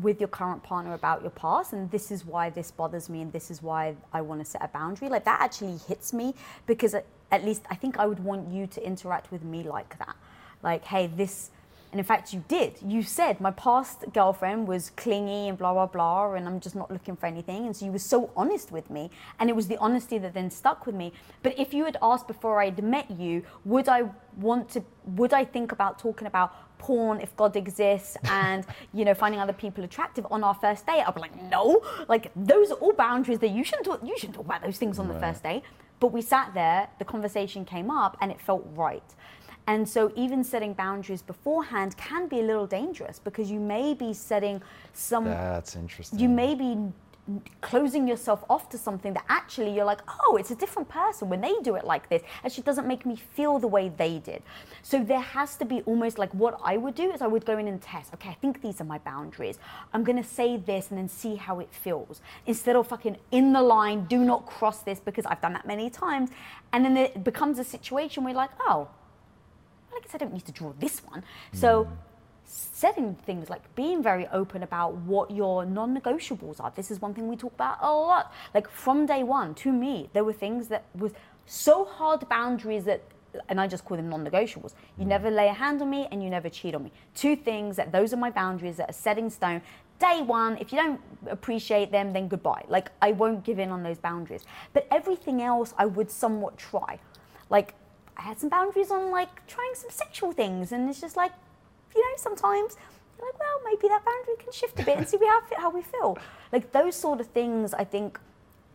with 0.00 0.20
your 0.20 0.28
current 0.28 0.62
partner 0.62 0.94
about 0.94 1.22
your 1.22 1.30
past 1.32 1.72
and 1.72 1.90
this 1.90 2.12
is 2.12 2.24
why 2.24 2.50
this 2.50 2.70
bothers 2.70 3.08
me 3.08 3.22
and 3.22 3.32
this 3.32 3.50
is 3.50 3.60
why 3.60 3.96
I 4.12 4.20
want 4.20 4.40
to 4.40 4.44
set 4.44 4.62
a 4.62 4.68
boundary. 4.68 5.08
Like 5.08 5.24
that 5.24 5.40
actually 5.40 5.78
hits 5.88 6.12
me 6.12 6.34
because 6.66 6.94
at, 6.94 7.04
at 7.32 7.44
least 7.44 7.62
I 7.68 7.74
think 7.74 7.98
I 7.98 8.06
would 8.06 8.20
want 8.20 8.52
you 8.52 8.68
to 8.68 8.86
interact 8.86 9.32
with 9.32 9.42
me 9.42 9.64
like 9.64 9.98
that. 9.98 10.14
Like, 10.62 10.84
hey, 10.84 11.08
this 11.08 11.50
and 11.90 11.98
in 11.98 12.04
fact 12.04 12.32
you 12.32 12.44
did. 12.48 12.78
You 12.84 13.02
said 13.02 13.40
my 13.40 13.50
past 13.50 14.04
girlfriend 14.12 14.68
was 14.68 14.90
clingy 14.90 15.48
and 15.48 15.56
blah 15.56 15.72
blah 15.72 15.86
blah 15.86 16.34
and 16.34 16.46
I'm 16.46 16.60
just 16.60 16.76
not 16.76 16.90
looking 16.90 17.16
for 17.16 17.26
anything. 17.26 17.66
And 17.66 17.76
so 17.76 17.86
you 17.86 17.92
were 17.92 17.98
so 17.98 18.30
honest 18.36 18.70
with 18.70 18.90
me. 18.90 19.10
And 19.38 19.48
it 19.48 19.56
was 19.56 19.68
the 19.68 19.78
honesty 19.78 20.18
that 20.18 20.34
then 20.34 20.50
stuck 20.50 20.86
with 20.86 20.94
me. 20.94 21.12
But 21.42 21.58
if 21.58 21.72
you 21.72 21.84
had 21.84 21.96
asked 22.02 22.26
before 22.26 22.60
I'd 22.60 22.82
met 22.82 23.10
you, 23.10 23.42
would 23.64 23.88
I 23.88 24.04
want 24.36 24.68
to 24.70 24.84
would 25.06 25.32
I 25.32 25.44
think 25.44 25.72
about 25.72 25.98
talking 25.98 26.26
about 26.26 26.52
porn 26.78 27.20
if 27.20 27.34
God 27.36 27.56
exists 27.56 28.16
and 28.24 28.64
you 28.92 29.04
know 29.04 29.14
finding 29.14 29.40
other 29.40 29.52
people 29.52 29.82
attractive 29.84 30.26
on 30.30 30.44
our 30.44 30.54
first 30.54 30.86
date? 30.86 31.02
I'd 31.06 31.14
be 31.14 31.20
like, 31.20 31.42
no. 31.44 31.82
Like 32.08 32.30
those 32.36 32.70
are 32.70 32.76
all 32.76 32.92
boundaries 32.92 33.38
that 33.38 33.50
you 33.50 33.64
shouldn't 33.64 33.86
talk 33.86 34.00
you 34.04 34.16
shouldn't 34.18 34.36
talk 34.36 34.44
about 34.44 34.62
those 34.62 34.78
things 34.78 34.98
on 34.98 35.08
the 35.08 35.18
first 35.18 35.42
date. 35.42 35.62
But 36.00 36.12
we 36.12 36.22
sat 36.22 36.54
there, 36.54 36.88
the 36.98 37.04
conversation 37.04 37.64
came 37.64 37.90
up 37.90 38.16
and 38.20 38.30
it 38.30 38.40
felt 38.40 38.64
right. 38.74 39.02
And 39.68 39.86
so, 39.86 40.10
even 40.16 40.42
setting 40.42 40.72
boundaries 40.72 41.20
beforehand 41.20 41.94
can 41.98 42.26
be 42.26 42.40
a 42.40 42.42
little 42.42 42.66
dangerous 42.66 43.18
because 43.18 43.50
you 43.50 43.60
may 43.60 43.92
be 43.92 44.14
setting 44.14 44.62
some, 44.94 45.24
That's 45.26 45.76
interesting. 45.76 46.18
you 46.18 46.30
may 46.30 46.54
be 46.54 46.78
closing 47.60 48.08
yourself 48.08 48.42
off 48.48 48.70
to 48.70 48.78
something 48.78 49.12
that 49.12 49.26
actually 49.28 49.74
you're 49.74 49.84
like, 49.84 50.00
oh, 50.22 50.38
it's 50.38 50.50
a 50.50 50.54
different 50.54 50.88
person 50.88 51.28
when 51.28 51.42
they 51.42 51.54
do 51.62 51.74
it 51.74 51.84
like 51.84 52.08
this. 52.08 52.22
Actually, 52.42 52.62
doesn't 52.62 52.86
make 52.86 53.04
me 53.04 53.14
feel 53.14 53.58
the 53.58 53.66
way 53.66 53.90
they 53.90 54.20
did. 54.20 54.42
So, 54.82 55.04
there 55.04 55.20
has 55.20 55.56
to 55.56 55.66
be 55.66 55.82
almost 55.82 56.16
like 56.16 56.32
what 56.32 56.58
I 56.64 56.78
would 56.78 56.94
do 56.94 57.12
is 57.12 57.20
I 57.20 57.26
would 57.26 57.44
go 57.44 57.58
in 57.58 57.68
and 57.68 57.82
test, 57.82 58.14
okay, 58.14 58.30
I 58.30 58.38
think 58.40 58.62
these 58.62 58.80
are 58.80 58.84
my 58.84 58.96
boundaries. 58.96 59.58
I'm 59.92 60.02
going 60.02 60.16
to 60.16 60.26
say 60.26 60.56
this 60.56 60.88
and 60.88 60.96
then 60.96 61.10
see 61.10 61.36
how 61.36 61.60
it 61.60 61.68
feels. 61.70 62.22
Instead 62.46 62.74
of 62.74 62.86
fucking 62.86 63.18
in 63.32 63.52
the 63.52 63.60
line, 63.60 64.06
do 64.06 64.24
not 64.24 64.46
cross 64.46 64.80
this 64.80 64.98
because 64.98 65.26
I've 65.26 65.42
done 65.42 65.52
that 65.52 65.66
many 65.66 65.90
times. 65.90 66.30
And 66.72 66.86
then 66.86 66.96
it 66.96 67.22
becomes 67.22 67.58
a 67.58 67.64
situation 67.64 68.24
where 68.24 68.32
you're 68.32 68.40
like, 68.40 68.56
oh, 68.60 68.88
I 69.98 70.00
guess 70.02 70.14
I 70.14 70.18
don't 70.18 70.32
need 70.32 70.46
to 70.46 70.52
draw 70.52 70.72
this 70.78 71.00
one. 71.00 71.24
So, 71.52 71.84
hmm. 71.84 71.94
setting 72.44 73.14
things 73.26 73.50
like 73.50 73.74
being 73.74 74.02
very 74.02 74.26
open 74.28 74.62
about 74.62 74.94
what 74.94 75.30
your 75.30 75.64
non 75.64 75.98
negotiables 75.98 76.60
are. 76.60 76.72
This 76.74 76.90
is 76.90 77.00
one 77.00 77.14
thing 77.14 77.28
we 77.28 77.36
talk 77.36 77.54
about 77.54 77.78
a 77.80 77.90
lot. 77.90 78.32
Like, 78.54 78.70
from 78.70 79.06
day 79.06 79.22
one, 79.22 79.54
to 79.56 79.72
me, 79.72 80.08
there 80.12 80.24
were 80.24 80.32
things 80.32 80.68
that 80.68 80.84
was 80.94 81.12
so 81.46 81.84
hard 81.84 82.28
boundaries 82.28 82.84
that. 82.84 83.02
And 83.50 83.60
I 83.60 83.66
just 83.66 83.84
call 83.84 83.98
them 83.98 84.08
non 84.08 84.26
negotiables. 84.26 84.72
You 84.96 85.04
hmm. 85.04 85.10
never 85.10 85.30
lay 85.30 85.48
a 85.48 85.52
hand 85.52 85.82
on 85.82 85.90
me 85.90 86.08
and 86.10 86.22
you 86.22 86.30
never 86.30 86.48
cheat 86.48 86.74
on 86.74 86.84
me. 86.84 86.92
Two 87.14 87.36
things 87.36 87.76
that 87.76 87.92
those 87.92 88.12
are 88.14 88.16
my 88.16 88.30
boundaries 88.30 88.76
that 88.78 88.88
are 88.88 88.94
set 88.94 89.18
in 89.18 89.28
stone. 89.28 89.60
Day 89.98 90.22
one, 90.22 90.56
if 90.58 90.72
you 90.72 90.78
don't 90.78 91.00
appreciate 91.28 91.90
them, 91.90 92.12
then 92.12 92.28
goodbye. 92.28 92.64
Like, 92.68 92.90
I 93.02 93.12
won't 93.12 93.44
give 93.44 93.58
in 93.58 93.70
on 93.70 93.82
those 93.82 93.98
boundaries. 93.98 94.44
But 94.72 94.86
everything 94.92 95.42
else, 95.42 95.74
I 95.76 95.86
would 95.86 96.10
somewhat 96.10 96.56
try. 96.56 97.00
Like, 97.50 97.74
I 98.18 98.22
had 98.22 98.38
some 98.40 98.48
boundaries 98.50 98.90
on 98.90 99.10
like 99.10 99.46
trying 99.46 99.70
some 99.74 99.90
sexual 99.90 100.32
things, 100.32 100.72
and 100.72 100.88
it's 100.88 101.00
just 101.00 101.16
like, 101.16 101.32
you 101.94 102.00
know, 102.00 102.16
sometimes 102.16 102.76
you're 103.16 103.26
like, 103.26 103.38
well, 103.38 103.60
maybe 103.64 103.88
that 103.88 104.04
boundary 104.04 104.34
can 104.42 104.52
shift 104.52 104.78
a 104.80 104.84
bit 104.84 104.98
and 104.98 105.08
see 105.08 105.18
how, 105.18 105.40
how 105.56 105.70
we 105.70 105.82
feel. 105.82 106.18
Like 106.52 106.72
those 106.72 106.96
sort 106.96 107.20
of 107.20 107.26
things, 107.28 107.74
I 107.74 107.84
think, 107.84 108.18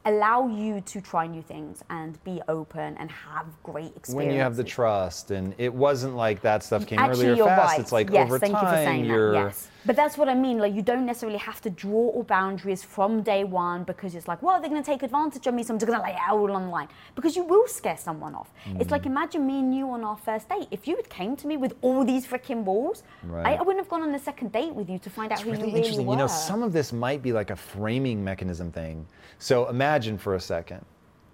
allow 0.05 0.47
you 0.47 0.81
to 0.81 0.99
try 1.01 1.25
new 1.27 1.41
things 1.41 1.83
and 1.89 2.21
be 2.23 2.41
open 2.49 2.97
and 2.97 3.09
have 3.11 3.45
great 3.63 3.85
experiences. 3.95 4.15
when 4.15 4.31
you 4.31 4.39
have 4.39 4.55
the 4.55 4.63
trust, 4.63 5.31
and 5.31 5.53
it 5.57 5.73
wasn't 5.73 6.15
like 6.15 6.41
that 6.41 6.63
stuff 6.63 6.85
came 6.85 6.99
Actually, 6.99 7.27
earlier 7.27 7.45
fast. 7.45 7.71
right. 7.71 7.79
It's 7.79 7.91
like 7.91 8.09
yes, 8.09 8.25
over 8.27 8.39
thank 8.39 8.53
time, 8.53 8.63
you 8.65 8.69
for 8.69 8.75
saying 8.75 9.05
you're. 9.05 9.31
that. 9.31 9.39
Yes, 9.45 9.69
but 9.85 9.95
that's 9.95 10.17
what 10.17 10.29
I 10.29 10.33
mean. 10.33 10.57
Like, 10.59 10.73
you 10.73 10.81
don't 10.81 11.05
necessarily 11.05 11.37
have 11.39 11.59
to 11.61 11.69
draw 11.69 12.09
all 12.09 12.23
boundaries 12.23 12.83
from 12.83 13.21
day 13.21 13.43
one 13.43 13.83
because 13.83 14.15
it's 14.15 14.27
like, 14.27 14.41
well, 14.41 14.59
they're 14.61 14.69
going 14.69 14.81
to 14.83 14.89
take 14.89 15.03
advantage 15.03 15.45
of 15.47 15.53
me, 15.53 15.63
so 15.63 15.73
I'm 15.73 15.79
just 15.79 15.87
going 15.89 15.99
to 15.99 16.03
lay 16.05 16.13
it 16.13 16.19
out 16.25 16.37
all 16.39 16.51
on 16.51 16.63
the 16.63 16.69
line. 16.69 16.87
Because 17.15 17.35
you 17.35 17.43
will 17.43 17.67
scare 17.67 17.97
someone 17.97 18.33
off. 18.35 18.49
It's 18.65 18.87
Mm. 18.87 18.91
like 18.91 19.05
imagine 19.05 19.45
me 19.45 19.59
and 19.59 19.75
you 19.75 19.89
on 19.91 20.03
our 20.03 20.17
first 20.17 20.47
date. 20.49 20.67
If 20.71 20.87
you 20.87 20.95
had 20.95 21.09
came 21.09 21.35
to 21.37 21.47
me 21.47 21.57
with 21.57 21.75
all 21.81 22.03
these 22.05 22.25
freaking 22.27 22.63
balls, 22.65 23.03
I, 23.23 23.27
Right. 23.27 23.59
I 23.59 23.61
wouldn't 23.61 23.79
have 23.83 23.89
gone 23.89 24.01
on 24.01 24.11
the 24.11 24.19
second 24.19 24.51
date 24.51 24.73
with 24.73 24.89
you 24.89 24.99
to 24.99 25.09
find 25.09 25.31
out 25.31 25.39
It's 25.39 25.43
who 25.45 25.51
really 25.51 25.63
you 25.63 25.67
really 25.67 25.77
interesting. 25.79 26.05
were. 26.05 26.13
You 26.13 26.17
know, 26.19 26.27
some 26.27 26.61
of 26.63 26.71
this 26.73 26.91
might 26.93 27.21
be 27.21 27.31
like 27.33 27.49
a 27.51 27.55
framing 27.55 28.23
mechanism 28.23 28.71
thing. 28.71 29.05
So 29.39 29.67
imagine 29.67 29.92
for 30.17 30.35
a 30.35 30.39
second 30.39 30.83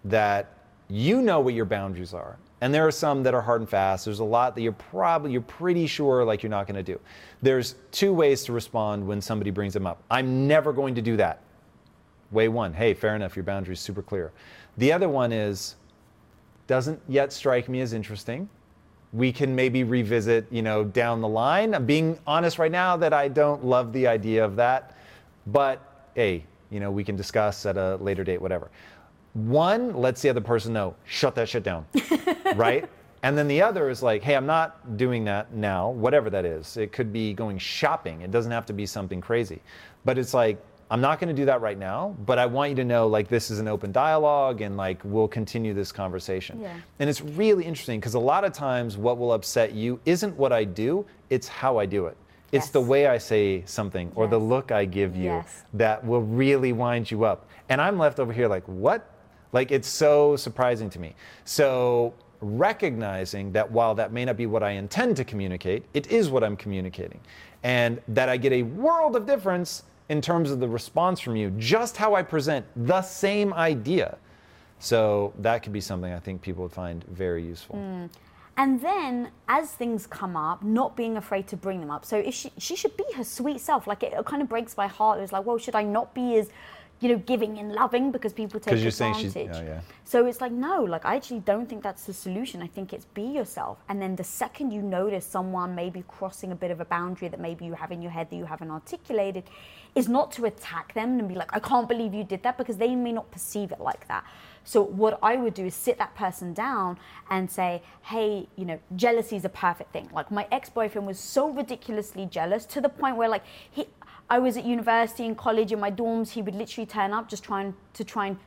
that 0.06 0.54
you 0.90 1.22
know 1.22 1.40
what 1.40 1.54
your 1.54 1.66
boundaries 1.66 2.14
are. 2.14 2.38
And 2.62 2.74
there 2.74 2.86
are 2.86 2.92
some 2.92 3.24
that 3.24 3.34
are 3.34 3.42
hard 3.42 3.62
and 3.62 3.70
fast. 3.70 4.06
There's 4.06 4.20
a 4.20 4.24
lot 4.26 4.54
that 4.56 4.62
you're 4.62 4.74
probably 4.74 5.32
you're 5.32 5.42
pretty 5.42 5.88
sure 5.88 6.26
like 6.26 6.44
you're 6.44 6.50
not 6.50 6.68
going 6.68 6.76
to 6.76 6.84
do. 6.84 7.00
There's 7.42 7.76
two 7.92 8.12
ways 8.14 8.44
to 8.46 8.54
respond 8.54 9.08
when 9.08 9.22
somebody 9.22 9.50
brings 9.50 9.74
them 9.74 9.88
up. 9.88 10.04
I'm 10.12 10.48
never 10.48 10.74
going 10.74 10.96
to 10.96 11.02
do 11.02 11.16
that. 11.18 11.42
Way 12.32 12.50
one, 12.50 12.74
hey, 12.74 12.94
fair 12.94 13.16
enough, 13.16 13.36
your 13.36 13.44
boundary's 13.44 13.80
super 13.80 14.02
clear. 14.02 14.32
The 14.78 14.92
other 14.92 15.08
one 15.08 15.32
is 15.32 15.76
doesn't 16.68 17.02
yet 17.08 17.34
strike 17.34 17.70
me 17.70 17.82
as 17.82 17.94
interesting. 17.94 18.48
We 19.12 19.32
can 19.32 19.56
maybe 19.56 19.84
revisit, 19.84 20.46
you 20.52 20.62
know, 20.62 20.84
down 20.84 21.22
the 21.22 21.28
line. 21.28 21.74
I'm 21.74 21.86
being 21.86 22.20
honest 22.28 22.60
right 22.60 22.72
now 22.72 22.96
that 22.98 23.14
I 23.14 23.28
don't 23.28 23.66
love 23.66 23.92
the 23.94 24.06
idea 24.06 24.46
of 24.46 24.56
that. 24.58 24.96
But 25.48 25.82
hey, 26.14 26.46
you 26.70 26.80
know, 26.80 26.92
we 26.92 27.04
can 27.04 27.16
discuss 27.16 27.66
at 27.66 27.78
a 27.78 27.96
later 27.98 28.24
date, 28.24 28.42
whatever. 28.42 28.70
One 29.34 29.96
lets 29.96 30.22
the 30.22 30.30
other 30.30 30.42
person 30.42 30.74
know, 30.74 30.96
shut 31.06 31.36
that 31.36 31.50
shit 31.50 31.64
down, 31.64 31.86
right? 32.56 32.90
And 33.22 33.38
then 33.38 33.48
the 33.48 33.62
other 33.62 33.90
is 33.90 34.02
like, 34.02 34.24
hey, 34.24 34.36
I'm 34.36 34.46
not 34.46 34.98
doing 34.98 35.26
that 35.26 35.54
now, 35.54 35.90
whatever 35.90 36.30
that 36.30 36.46
is. 36.46 36.78
It 36.78 36.92
could 36.92 37.12
be 37.12 37.34
going 37.34 37.58
shopping. 37.58 38.22
It 38.22 38.32
doesn't 38.32 38.52
have 38.52 38.66
to 38.68 38.74
be 38.74 38.86
something 38.86 39.20
crazy. 39.20 39.62
But 40.06 40.18
it's 40.18 40.34
like, 40.34 40.64
I'm 40.92 41.02
not 41.02 41.20
going 41.20 41.28
to 41.28 41.40
do 41.40 41.46
that 41.46 41.62
right 41.62 41.78
now, 41.78 42.16
but 42.26 42.40
I 42.40 42.48
want 42.48 42.72
you 42.72 42.76
to 42.78 42.84
know 42.84 43.08
like 43.08 43.28
this 43.28 43.52
is 43.52 43.60
an 43.60 43.68
open 43.68 43.92
dialogue 43.92 44.62
and 44.62 44.76
like 44.76 45.00
we'll 45.04 45.28
continue 45.28 45.74
this 45.74 45.92
conversation. 45.92 46.62
Yeah. 46.62 46.76
And 46.98 47.10
it's 47.10 47.22
really 47.22 47.66
interesting 47.66 48.00
because 48.00 48.16
a 48.16 48.20
lot 48.20 48.44
of 48.44 48.54
times 48.54 48.98
what 48.98 49.20
will 49.20 49.34
upset 49.34 49.74
you 49.74 50.00
isn't 50.06 50.36
what 50.36 50.52
I 50.52 50.64
do, 50.64 51.06
it's 51.30 51.48
how 51.48 51.78
I 51.78 51.86
do 51.86 52.08
it. 52.08 52.18
It's 52.52 52.66
Yes. 52.66 52.70
the 52.70 52.82
way 52.82 53.08
I 53.08 53.18
say 53.20 53.64
something 53.66 54.12
or 54.16 54.28
the 54.28 54.40
look 54.40 54.72
I 54.72 54.86
give 54.86 55.16
you 55.16 55.26
Yes. 55.26 55.64
that 55.74 56.04
will 56.06 56.22
really 56.22 56.74
wind 56.74 57.12
you 57.12 57.24
up. 57.24 57.46
And 57.70 57.80
I'm 57.80 57.98
left 58.00 58.20
over 58.20 58.34
here 58.34 58.48
like, 58.48 58.64
what? 58.66 59.08
Like, 59.52 59.72
it's 59.72 59.88
so 59.88 60.36
surprising 60.36 60.90
to 60.92 61.00
me. 61.00 61.16
So, 61.46 62.14
recognizing 62.42 63.52
that 63.52 63.70
while 63.70 63.94
that 63.96 64.12
may 64.14 64.24
not 64.26 64.38
be 64.38 64.46
what 64.46 64.64
I 64.64 64.72
intend 64.72 65.18
to 65.18 65.24
communicate, 65.26 65.84
it 65.94 66.08
is 66.12 66.30
what 66.30 66.44
I'm 66.44 66.56
communicating. 66.56 67.20
And 67.64 68.02
that 68.08 68.30
I 68.30 68.38
get 68.38 68.54
a 68.54 68.64
world 68.64 69.16
of 69.16 69.26
difference 69.26 69.84
in 70.08 70.22
terms 70.22 70.50
of 70.50 70.60
the 70.60 70.68
response 70.68 71.20
from 71.20 71.36
you, 71.36 71.52
just 71.58 71.98
how 71.98 72.16
I 72.16 72.24
present 72.24 72.66
the 72.76 73.02
same 73.02 73.54
idea. 73.54 74.18
So, 74.80 75.34
that 75.40 75.62
could 75.64 75.74
be 75.74 75.82
something 75.82 76.12
I 76.14 76.20
think 76.20 76.42
people 76.42 76.64
would 76.64 76.72
find 76.72 77.04
very 77.06 77.44
useful. 77.44 77.76
Hmm. 77.76 78.06
And 78.60 78.82
then, 78.82 79.32
as 79.48 79.72
things 79.72 80.06
come 80.06 80.36
up, 80.36 80.62
not 80.62 80.98
being 80.98 81.16
afraid 81.16 81.48
to 81.48 81.56
bring 81.56 81.80
them 81.80 81.90
up. 81.90 82.04
So 82.04 82.18
if 82.18 82.34
she 82.34 82.52
she 82.58 82.76
should 82.76 82.96
be 82.98 83.06
her 83.16 83.24
sweet 83.24 83.62
self. 83.62 83.88
Like 83.88 84.04
it, 84.04 84.12
kind 84.26 84.42
of 84.42 84.50
breaks 84.50 84.76
my 84.76 84.88
heart. 84.88 85.18
It 85.18 85.22
was 85.22 85.32
like, 85.32 85.46
well, 85.46 85.58
should 85.58 85.76
I 85.76 85.84
not 85.84 86.14
be 86.14 86.38
as, 86.40 86.50
you 87.00 87.08
know, 87.08 87.20
giving 87.20 87.58
and 87.58 87.72
loving 87.72 88.12
because 88.12 88.34
people 88.34 88.60
take 88.60 88.78
you're 88.82 88.92
saying 88.92 89.16
advantage? 89.16 89.56
she's- 89.56 89.62
oh, 89.62 89.66
yeah. 89.66 89.80
So 90.04 90.26
it's 90.26 90.42
like, 90.42 90.52
no, 90.52 90.84
like 90.84 91.06
I 91.06 91.16
actually 91.16 91.40
don't 91.52 91.68
think 91.70 91.84
that's 91.84 92.04
the 92.04 92.14
solution. 92.14 92.62
I 92.62 92.68
think 92.68 92.92
it's 92.92 93.06
be 93.06 93.28
yourself. 93.40 93.78
And 93.88 94.02
then 94.02 94.18
the 94.18 94.26
second 94.26 94.72
you 94.72 94.82
notice 94.82 95.26
someone 95.26 95.74
maybe 95.74 96.04
crossing 96.10 96.52
a 96.52 96.56
bit 96.64 96.72
of 96.72 96.82
a 96.82 96.86
boundary 96.98 97.30
that 97.30 97.40
maybe 97.40 97.64
you 97.64 97.76
have 97.76 97.92
in 97.94 98.02
your 98.02 98.12
head 98.12 98.30
that 98.30 98.36
you 98.36 98.46
haven't 98.54 98.72
articulated, 98.72 99.46
is 99.96 100.10
not 100.10 100.34
to 100.34 100.46
attack 100.52 100.94
them 100.94 101.18
and 101.20 101.30
be 101.30 101.36
like, 101.36 101.52
I 101.56 101.60
can't 101.60 101.88
believe 101.88 102.14
you 102.14 102.26
did 102.26 102.44
that 102.44 102.58
because 102.58 102.76
they 102.76 102.94
may 102.94 103.14
not 103.14 103.32
perceive 103.32 103.72
it 103.72 103.80
like 103.80 104.06
that. 104.10 104.26
So 104.64 104.82
what 104.84 105.20
I 105.24 105.36
would 105.36 105.54
do 105.54 105.66
is 105.66 105.76
sit 105.76 105.98
that 105.98 106.16
person 106.16 106.54
down 106.54 107.00
and 107.30 107.50
say, 107.50 107.82
hey, 108.04 108.48
you 108.56 108.66
know, 108.66 108.80
jealousy 108.96 109.36
is 109.36 109.46
a 109.46 109.50
perfect 109.50 109.92
thing. 109.94 110.10
Like 110.14 110.32
my 110.32 110.48
ex-boyfriend 110.52 111.08
was 111.08 111.20
so 111.20 111.50
ridiculously 111.50 112.26
jealous 112.26 112.66
to 112.68 112.82
the 112.82 112.90
point 112.90 113.18
where 113.18 113.30
like 113.30 113.44
he 113.70 113.88
I 114.30 114.38
was 114.40 114.58
at 114.58 114.66
university 114.66 115.26
and 115.26 115.36
college 115.38 115.72
in 115.72 115.80
my 115.80 115.90
dorms, 115.90 116.30
he 116.30 116.42
would 116.44 116.54
literally 116.56 116.86
turn 116.86 117.14
up 117.14 117.28
just 117.28 117.44
trying 117.44 117.74
to 117.94 118.04
try 118.04 118.28
and 118.28 118.38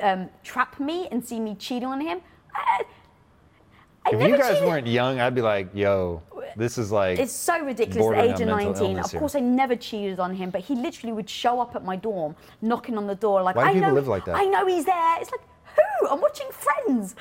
um, 0.00 0.28
trap 0.44 0.78
me 0.78 1.08
and 1.10 1.24
see 1.24 1.40
me 1.40 1.56
cheating 1.56 1.88
on 1.88 2.00
him. 2.00 2.20
I, 2.54 2.84
I 4.06 4.10
If 4.10 4.20
you 4.22 4.36
guys 4.36 4.54
cheated. 4.54 4.68
weren't 4.68 4.86
young, 4.86 5.18
I'd 5.18 5.34
be 5.34 5.40
like, 5.42 5.70
yo, 5.74 6.22
this 6.56 6.78
is 6.78 6.92
like. 6.92 7.18
It's 7.18 7.32
so 7.32 7.58
ridiculous 7.64 8.06
the 8.10 8.22
age 8.22 8.40
of 8.40 8.46
19. 8.48 8.76
illness 8.84 9.06
Of 9.06 9.10
here. 9.12 9.20
course, 9.20 9.34
I 9.34 9.40
never 9.40 9.74
cheated 9.74 10.20
on 10.20 10.34
him, 10.34 10.50
but 10.50 10.60
he 10.60 10.76
literally 10.76 11.12
would 11.12 11.28
show 11.28 11.60
up 11.60 11.74
at 11.74 11.84
my 11.84 11.96
dorm, 11.96 12.36
knocking 12.62 12.96
on 12.96 13.06
the 13.08 13.14
door, 13.16 13.42
like, 13.42 13.56
Why 13.56 13.64
do 13.64 13.70
I 13.70 13.72
people 13.72 13.88
know, 13.88 13.94
live 13.94 14.06
like 14.08 14.24
that? 14.26 14.36
I 14.36 14.44
know 14.44 14.66
he's 14.66 14.84
there. 14.84 15.20
It's 15.20 15.32
like, 15.32 15.40
who? 15.76 16.08
I'm 16.08 16.20
watching 16.20 16.48
Friends. 16.50 17.14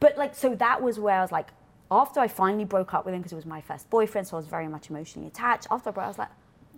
But 0.00 0.16
like, 0.16 0.34
so 0.34 0.54
that 0.56 0.80
was 0.82 0.98
where 0.98 1.16
I 1.18 1.22
was 1.22 1.32
like, 1.32 1.48
after 1.90 2.20
I 2.20 2.28
finally 2.28 2.64
broke 2.64 2.94
up 2.94 3.04
with 3.04 3.14
him 3.14 3.20
because 3.20 3.32
it 3.32 3.36
was 3.36 3.46
my 3.46 3.60
first 3.60 3.88
boyfriend, 3.90 4.26
so 4.26 4.36
I 4.36 4.40
was 4.40 4.46
very 4.46 4.68
much 4.68 4.90
emotionally 4.90 5.28
attached. 5.28 5.66
After 5.70 5.88
I 5.90 5.92
broke, 5.92 6.04
I 6.04 6.08
was 6.08 6.18
like, 6.18 6.28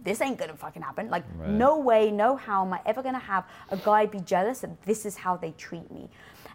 this 0.03 0.21
ain't 0.23 0.39
gonna 0.39 0.55
fucking 0.57 0.81
happen. 0.83 1.11
Like, 1.11 1.25
Right. 1.37 1.51
no 1.51 1.79
way, 1.79 2.11
no 2.11 2.37
how 2.37 2.65
am 2.65 2.73
I 2.73 2.81
ever 2.87 3.03
gonna 3.03 3.19
have 3.19 3.45
a 3.71 3.77
guy 3.77 4.07
be 4.07 4.21
jealous 4.21 4.61
that 4.61 4.81
this 4.85 5.05
is 5.05 5.17
how 5.17 5.37
they 5.37 5.51
treat 5.53 5.91
me. 5.91 6.09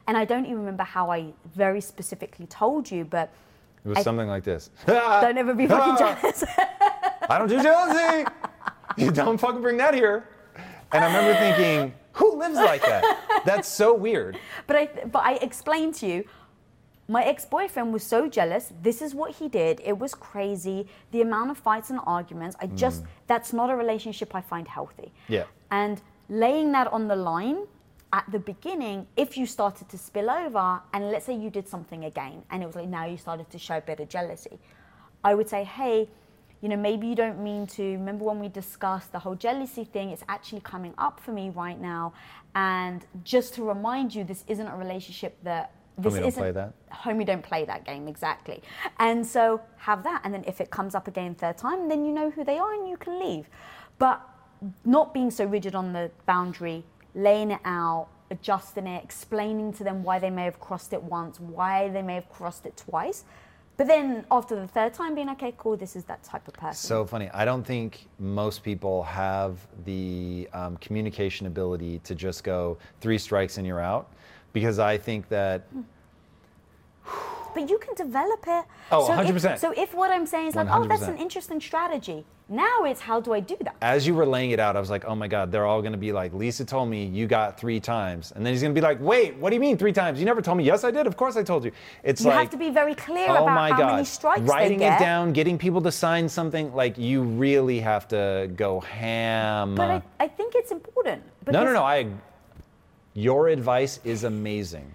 And 0.08 0.18
I 0.18 0.26
don't 0.26 0.46
even 0.46 0.60
remember 0.60 0.84
how 0.84 1.12
I 1.12 1.34
very 1.54 1.82
specifically 1.82 2.48
told 2.48 2.90
you, 2.90 3.06
but 3.06 3.30
It 3.84 3.90
was 3.90 3.98
I- 4.00 4.02
something 4.04 4.28
like 4.28 4.44
this. 4.44 4.70
don't 4.88 5.38
ever 5.38 5.54
be 5.54 5.68
fucking 5.76 5.98
jealous. 5.98 6.44
I 7.30 7.38
don't 7.38 7.48
do 7.50 7.62
jealousy. 7.62 8.26
You 8.98 9.12
don't 9.12 9.38
fucking 9.38 9.62
bring 9.62 9.76
that 9.78 9.94
here. 9.94 10.30
And 10.94 11.04
I 11.04 11.08
remember 11.08 11.38
thinking, 11.38 11.94
who 12.16 12.38
lives 12.38 12.56
like 12.56 12.82
that? 12.82 13.44
That's 13.46 13.68
so 13.68 13.94
weird. 13.94 14.38
But 14.68 14.76
I, 14.76 14.86
but 15.12 15.24
I 15.24 15.34
explained 15.36 15.94
to 15.96 16.08
you, 16.08 16.26
my 17.08 17.24
ex-boyfriend 17.24 17.94
was 17.94 18.04
so 18.04 18.28
jealous. 18.28 18.74
This 18.82 19.02
is 19.02 19.14
what 19.14 19.36
he 19.36 19.48
did. 19.48 19.80
It 19.86 19.98
was 20.00 20.16
crazy. 20.16 20.88
The 21.12 21.22
amount 21.22 21.52
of 21.52 21.58
fights 21.58 21.92
and 21.92 22.00
arguments. 22.06 22.56
I 22.60 22.68
just 22.68 23.04
mm. 23.04 23.08
that's 23.28 23.54
not 23.54 23.70
a 23.70 23.76
relationship 23.76 24.34
I 24.34 24.42
find 24.42 24.68
healthy. 24.68 25.14
Yeah. 25.28 25.44
And 25.70 26.02
laying 26.30 26.72
that 26.72 26.88
on 26.92 27.08
the 27.08 27.16
line 27.16 27.68
at 28.12 28.26
the 28.32 28.40
beginning, 28.40 29.06
if 29.18 29.38
you 29.38 29.46
started 29.46 29.88
to 29.90 29.98
spill 29.98 30.30
over, 30.30 30.82
and 30.94 31.12
let's 31.12 31.26
say 31.26 31.36
you 31.36 31.50
did 31.50 31.68
something 31.68 32.06
again, 32.06 32.44
and 32.50 32.64
it 32.64 32.66
was 32.66 32.76
like 32.76 32.88
now 32.88 33.06
you 33.06 33.18
started 33.18 33.50
to 33.52 33.60
show 33.60 33.78
a 33.78 33.82
bit 33.82 34.00
of 34.00 34.10
jealousy, 34.10 34.58
I 35.24 35.36
would 35.36 35.50
say, 35.50 35.64
hey, 35.64 36.10
you 36.66 36.70
know, 36.70 36.78
maybe 36.78 37.06
you 37.06 37.14
don't 37.14 37.44
mean 37.44 37.68
to. 37.68 37.84
Remember 37.84 38.26
when 38.26 38.40
we 38.40 38.50
discussed 38.50 39.12
the 39.12 39.20
whole 39.20 39.36
jealousy 39.36 39.84
thing? 39.84 40.10
It's 40.10 40.24
actually 40.28 40.62
coming 40.62 40.96
up 40.98 41.20
for 41.20 41.32
me 41.32 41.52
right 41.52 41.80
now. 41.80 42.14
And 42.56 43.06
just 43.24 43.54
to 43.54 43.64
remind 43.64 44.16
you, 44.16 44.24
this 44.24 44.44
isn't 44.48 44.66
a 44.66 44.76
relationship 44.76 45.38
that. 45.44 45.76
This 46.00 46.14
Homie 46.14 46.18
don't 46.18 46.28
isn't, 46.28 46.42
play 46.42 46.52
that. 46.52 46.74
Homie 46.92 47.24
don't 47.24 47.44
play 47.44 47.66
that 47.66 47.86
game, 47.86 48.08
exactly. 48.08 48.64
And 48.98 49.24
so 49.24 49.62
have 49.78 50.04
that. 50.06 50.22
And 50.24 50.34
then 50.34 50.44
if 50.48 50.60
it 50.60 50.72
comes 50.72 50.96
up 50.96 51.08
again 51.08 51.36
third 51.36 51.60
time, 51.60 51.88
then 51.88 52.04
you 52.04 52.12
know 52.12 52.32
who 52.32 52.44
they 52.44 52.58
are 52.58 52.74
and 52.74 52.90
you 52.90 52.98
can 52.98 53.20
leave. 53.20 53.48
But 54.00 54.28
not 54.84 55.14
being 55.14 55.30
so 55.30 55.46
rigid 55.46 55.76
on 55.76 55.94
the 55.94 56.10
boundary, 56.26 56.84
laying 57.14 57.52
it 57.52 57.62
out, 57.64 58.08
adjusting 58.32 58.88
it, 58.88 59.04
explaining 59.04 59.72
to 59.74 59.84
them 59.84 60.02
why 60.02 60.18
they 60.18 60.32
may 60.32 60.46
have 60.46 60.60
crossed 60.60 60.94
it 60.94 61.04
once, 61.04 61.40
why 61.40 61.90
they 61.90 62.02
may 62.02 62.16
have 62.16 62.28
crossed 62.28 62.66
it 62.66 62.76
twice. 62.76 63.24
But 63.78 63.88
then 63.88 64.26
after 64.32 64.56
the 64.56 64.68
third 64.68 64.94
time, 64.94 65.16
being 65.16 65.30
okay, 65.32 65.54
cool, 65.58 65.76
this 65.76 65.96
is 65.96 66.06
that 66.06 66.24
type 66.24 66.48
of 66.48 66.54
person. 66.54 66.88
So 66.88 67.06
funny. 67.06 67.30
I 67.34 67.44
don't 67.44 67.64
think 67.64 68.08
most 68.20 68.64
people 68.64 69.04
have 69.04 69.58
the 69.84 70.48
um, 70.54 70.78
communication 70.78 71.48
ability 71.48 72.00
to 72.06 72.16
just 72.16 72.44
go 72.44 72.78
three 73.02 73.18
strikes 73.18 73.58
and 73.58 73.68
you're 73.68 73.82
out. 73.82 74.12
Because 74.54 74.80
I 74.80 74.98
think 74.98 75.28
that 75.28 75.68
but 77.56 77.70
you 77.70 77.80
can 77.80 77.96
develop 77.96 78.44
it. 78.48 78.66
Oh, 78.92 79.08
so 79.08 79.14
100%. 79.14 79.54
If, 79.54 79.60
so 79.60 79.74
if 79.76 79.96
what 79.96 80.12
I'm 80.12 80.28
saying 80.28 80.50
is 80.50 80.56
like, 80.56 80.68
oh, 80.70 80.86
that's 80.86 81.04
an 81.04 81.18
interesting 81.18 81.60
strategy. 81.60 82.26
Now 82.48 82.84
it's 82.84 83.02
how 83.02 83.20
do 83.20 83.34
I 83.34 83.40
do 83.40 83.56
that? 83.62 83.76
as 83.82 84.06
you 84.06 84.14
were 84.14 84.26
laying 84.26 84.52
it 84.52 84.60
out, 84.60 84.76
I 84.76 84.80
was 84.80 84.92
like, 84.92 85.06
oh 85.06 85.16
my 85.16 85.28
God, 85.28 85.52
they're 85.52 85.66
all 85.66 85.82
going 85.82 85.94
to 85.94 85.98
be 85.98 86.12
like, 86.12 86.32
Lisa 86.32 86.64
told 86.64 86.90
me 86.90 87.06
you 87.06 87.26
got 87.26 87.60
three 87.60 87.80
times. 87.80 88.34
And 88.36 88.46
then 88.46 88.54
he's 88.54 88.62
going 88.62 88.76
to 88.76 88.80
be 88.80 88.86
like, 88.86 89.00
wait, 89.02 89.36
what 89.38 89.50
do 89.50 89.56
you 89.56 89.60
mean 89.60 89.78
three 89.78 89.94
times? 89.94 90.20
You 90.20 90.26
never 90.26 90.44
told 90.44 90.60
me. 90.60 90.64
Yes, 90.64 90.84
I 90.84 90.92
did. 90.92 91.08
Of 91.08 91.18
course 91.18 91.38
I 91.38 91.44
told 91.44 91.66
you. 91.66 91.72
It's 92.04 92.22
You 92.22 92.28
like, 92.28 92.38
have 92.38 92.50
to 92.52 92.58
be 92.58 92.70
very 92.70 92.94
clear 92.94 93.30
oh 93.30 93.44
about 93.44 93.56
my 93.56 93.72
how 93.72 93.80
God. 93.80 93.92
many 93.94 94.06
strikes 94.06 94.42
Writing 94.42 94.78
they 94.78 94.86
get. 94.86 95.02
it 95.02 95.04
down, 95.04 95.34
getting 95.34 95.58
people 95.58 95.82
to 95.82 95.92
sign 95.92 96.30
something, 96.30 96.72
like 96.76 97.00
you 97.00 97.24
really 97.24 97.80
have 97.80 98.08
to 98.10 98.52
go 98.56 98.82
ham. 98.82 99.74
But 99.74 99.90
I, 99.90 100.04
I 100.20 100.28
think 100.28 100.54
it's 100.54 100.72
important. 100.72 101.24
no, 101.48 101.64
no, 101.64 101.74
no. 101.74 101.84
I. 101.84 102.08
Your 103.16 103.48
advice 103.48 104.02
is 104.04 104.26
amazing. 104.26 104.94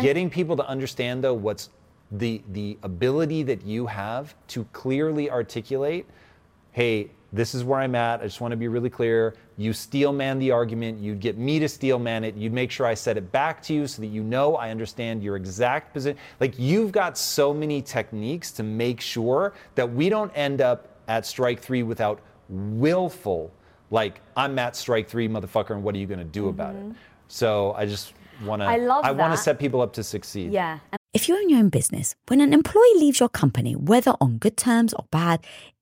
Getting 0.00 0.30
people 0.30 0.56
to 0.56 0.66
understand 0.66 1.22
though 1.22 1.34
what's 1.34 1.68
the 2.18 2.42
the 2.52 2.78
ability 2.82 3.42
that 3.44 3.64
you 3.64 3.86
have 3.86 4.34
to 4.48 4.64
clearly 4.72 5.30
articulate, 5.30 6.06
hey, 6.72 7.10
this 7.32 7.54
is 7.54 7.64
where 7.64 7.80
I'm 7.80 7.96
at. 7.96 8.20
I 8.20 8.24
just 8.24 8.40
want 8.40 8.52
to 8.52 8.56
be 8.56 8.68
really 8.68 8.90
clear. 8.90 9.34
You 9.56 9.72
steel 9.72 10.12
man 10.12 10.38
the 10.38 10.52
argument. 10.52 11.00
You'd 11.00 11.18
get 11.18 11.36
me 11.36 11.58
to 11.58 11.68
steel 11.68 11.98
man 11.98 12.22
it. 12.22 12.36
You'd 12.36 12.52
make 12.52 12.70
sure 12.70 12.86
I 12.86 12.94
said 12.94 13.16
it 13.16 13.32
back 13.32 13.60
to 13.64 13.74
you 13.74 13.88
so 13.88 14.02
that 14.02 14.08
you 14.08 14.22
know 14.22 14.54
I 14.54 14.70
understand 14.70 15.22
your 15.22 15.34
exact 15.34 15.92
position. 15.92 16.16
Like 16.38 16.58
you've 16.58 16.92
got 16.92 17.18
so 17.18 17.52
many 17.52 17.82
techniques 17.82 18.52
to 18.52 18.62
make 18.62 19.00
sure 19.00 19.52
that 19.74 19.92
we 19.92 20.08
don't 20.08 20.30
end 20.36 20.60
up 20.60 20.88
at 21.08 21.26
strike 21.26 21.60
three 21.60 21.82
without 21.82 22.20
willful, 22.48 23.52
like 23.90 24.20
I'm 24.36 24.58
at 24.58 24.76
strike 24.76 25.08
three, 25.08 25.28
motherfucker, 25.28 25.70
and 25.70 25.82
what 25.82 25.94
are 25.94 25.98
you 25.98 26.06
going 26.06 26.18
to 26.18 26.24
do 26.24 26.48
about 26.48 26.76
it? 26.76 26.84
So 27.26 27.72
I 27.72 27.86
just 27.86 28.14
want 28.44 28.62
to. 28.62 28.66
Mm-hmm. 28.66 28.82
I 28.82 28.86
love 28.86 29.04
I 29.04 29.10
want 29.10 29.32
to 29.32 29.36
set 29.36 29.58
people 29.58 29.80
up 29.80 29.92
to 29.94 30.04
succeed. 30.04 30.52
Yeah. 30.52 30.78
If 31.14 31.28
you 31.28 31.36
own 31.36 31.48
your 31.48 31.60
own 31.60 31.68
business, 31.68 32.16
when 32.26 32.40
an 32.40 32.52
employee 32.52 32.96
leaves 32.96 33.20
your 33.20 33.28
company, 33.28 33.76
whether 33.76 34.14
on 34.20 34.38
good 34.38 34.56
terms 34.56 34.92
or 34.92 35.04
bad, 35.12 35.46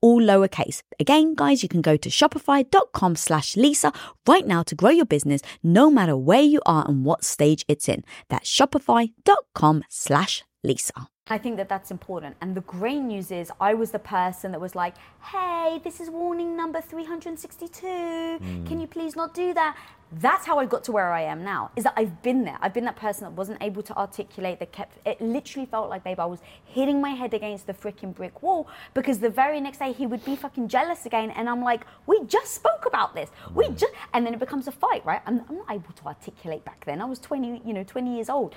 all 0.00 0.20
lowercase. 0.20 0.82
Again, 1.00 1.34
guys, 1.34 1.62
you 1.62 1.68
can 1.68 1.82
go 1.82 1.96
to 1.96 2.08
shopify.com 2.08 3.16
slash 3.16 3.56
Lisa 3.56 3.92
right 4.26 4.46
now 4.46 4.62
to 4.62 4.74
grow 4.74 4.90
your 4.90 5.06
business 5.06 5.42
no 5.62 5.90
matter 5.90 6.16
where 6.16 6.42
you 6.42 6.60
are 6.66 6.84
and 6.88 7.04
what 7.04 7.24
stage 7.24 7.64
it's 7.68 7.88
in. 7.88 8.04
That's 8.28 8.48
shopify.com 8.50 9.84
slash 9.88 10.44
Lisa. 10.62 11.08
I 11.30 11.38
think 11.38 11.56
that 11.58 11.68
that's 11.68 11.90
important. 11.90 12.36
And 12.40 12.54
the 12.54 12.62
great 12.62 13.00
news 13.00 13.30
is, 13.30 13.52
I 13.60 13.74
was 13.74 13.90
the 13.90 13.98
person 13.98 14.52
that 14.52 14.60
was 14.60 14.74
like, 14.74 14.94
hey, 15.22 15.80
this 15.84 16.00
is 16.00 16.08
warning 16.08 16.56
number 16.56 16.80
362. 16.80 17.86
Mm. 17.86 18.66
Can 18.66 18.80
you 18.80 18.86
please 18.86 19.14
not 19.14 19.34
do 19.34 19.52
that? 19.54 19.76
That's 20.10 20.46
how 20.46 20.58
I 20.58 20.64
got 20.64 20.84
to 20.84 20.92
where 20.92 21.12
I 21.12 21.22
am 21.22 21.44
now, 21.44 21.70
is 21.76 21.84
that 21.84 21.92
I've 21.96 22.22
been 22.22 22.44
there. 22.44 22.56
I've 22.62 22.72
been 22.72 22.86
that 22.86 22.96
person 22.96 23.24
that 23.24 23.32
wasn't 23.32 23.62
able 23.62 23.82
to 23.82 23.96
articulate, 23.96 24.58
that 24.58 24.72
kept, 24.72 24.96
it 25.06 25.20
literally 25.20 25.66
felt 25.66 25.90
like, 25.90 26.02
babe, 26.02 26.18
I 26.18 26.24
was 26.24 26.40
hitting 26.64 27.00
my 27.00 27.10
head 27.10 27.34
against 27.34 27.66
the 27.66 27.74
freaking 27.74 28.14
brick 28.14 28.42
wall 28.42 28.68
because 28.94 29.18
the 29.18 29.28
very 29.28 29.60
next 29.60 29.78
day 29.78 29.92
he 29.92 30.06
would 30.06 30.24
be 30.24 30.34
fucking 30.34 30.68
jealous 30.68 31.04
again. 31.04 31.30
And 31.32 31.48
I'm 31.48 31.62
like, 31.62 31.84
we 32.06 32.24
just 32.24 32.54
spoke 32.54 32.86
about 32.86 33.14
this. 33.14 33.30
We 33.54 33.66
mm. 33.66 33.78
just, 33.78 33.92
and 34.14 34.24
then 34.24 34.32
it 34.32 34.40
becomes 34.40 34.66
a 34.66 34.72
fight, 34.72 35.04
right? 35.04 35.20
I'm, 35.26 35.44
I'm 35.48 35.56
not 35.58 35.70
able 35.70 35.92
to 35.92 36.06
articulate 36.06 36.64
back 36.64 36.86
then. 36.86 37.02
I 37.02 37.04
was 37.04 37.18
20, 37.18 37.60
you 37.64 37.74
know, 37.74 37.84
20 37.84 38.14
years 38.14 38.30
old. 38.30 38.54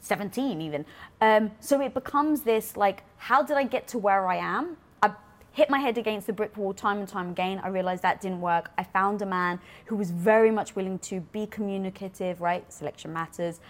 17 0.00 0.60
even. 0.60 0.84
Um, 1.20 1.52
so 1.60 1.80
it 1.80 1.94
becomes 1.94 2.42
this 2.42 2.76
like, 2.76 3.04
how 3.16 3.42
did 3.42 3.56
I 3.56 3.64
get 3.64 3.88
to 3.88 3.98
where 3.98 4.28
I 4.28 4.36
am? 4.36 4.76
Hit 5.52 5.68
my 5.68 5.78
head 5.78 5.98
against 5.98 6.26
the 6.26 6.32
brick 6.32 6.56
wall 6.56 6.72
time 6.72 6.98
and 6.98 7.06
time 7.06 7.30
again. 7.30 7.60
I 7.62 7.68
realized 7.68 8.02
that 8.02 8.22
didn't 8.22 8.40
work. 8.40 8.70
I 8.78 8.84
found 8.84 9.20
a 9.20 9.26
man 9.26 9.60
who 9.84 9.96
was 9.96 10.10
very 10.10 10.50
much 10.50 10.74
willing 10.74 10.98
to 11.00 11.20
be 11.20 11.46
communicative, 11.46 12.40
right? 12.40 12.70
Selection 12.72 13.12
matters. 13.12 13.60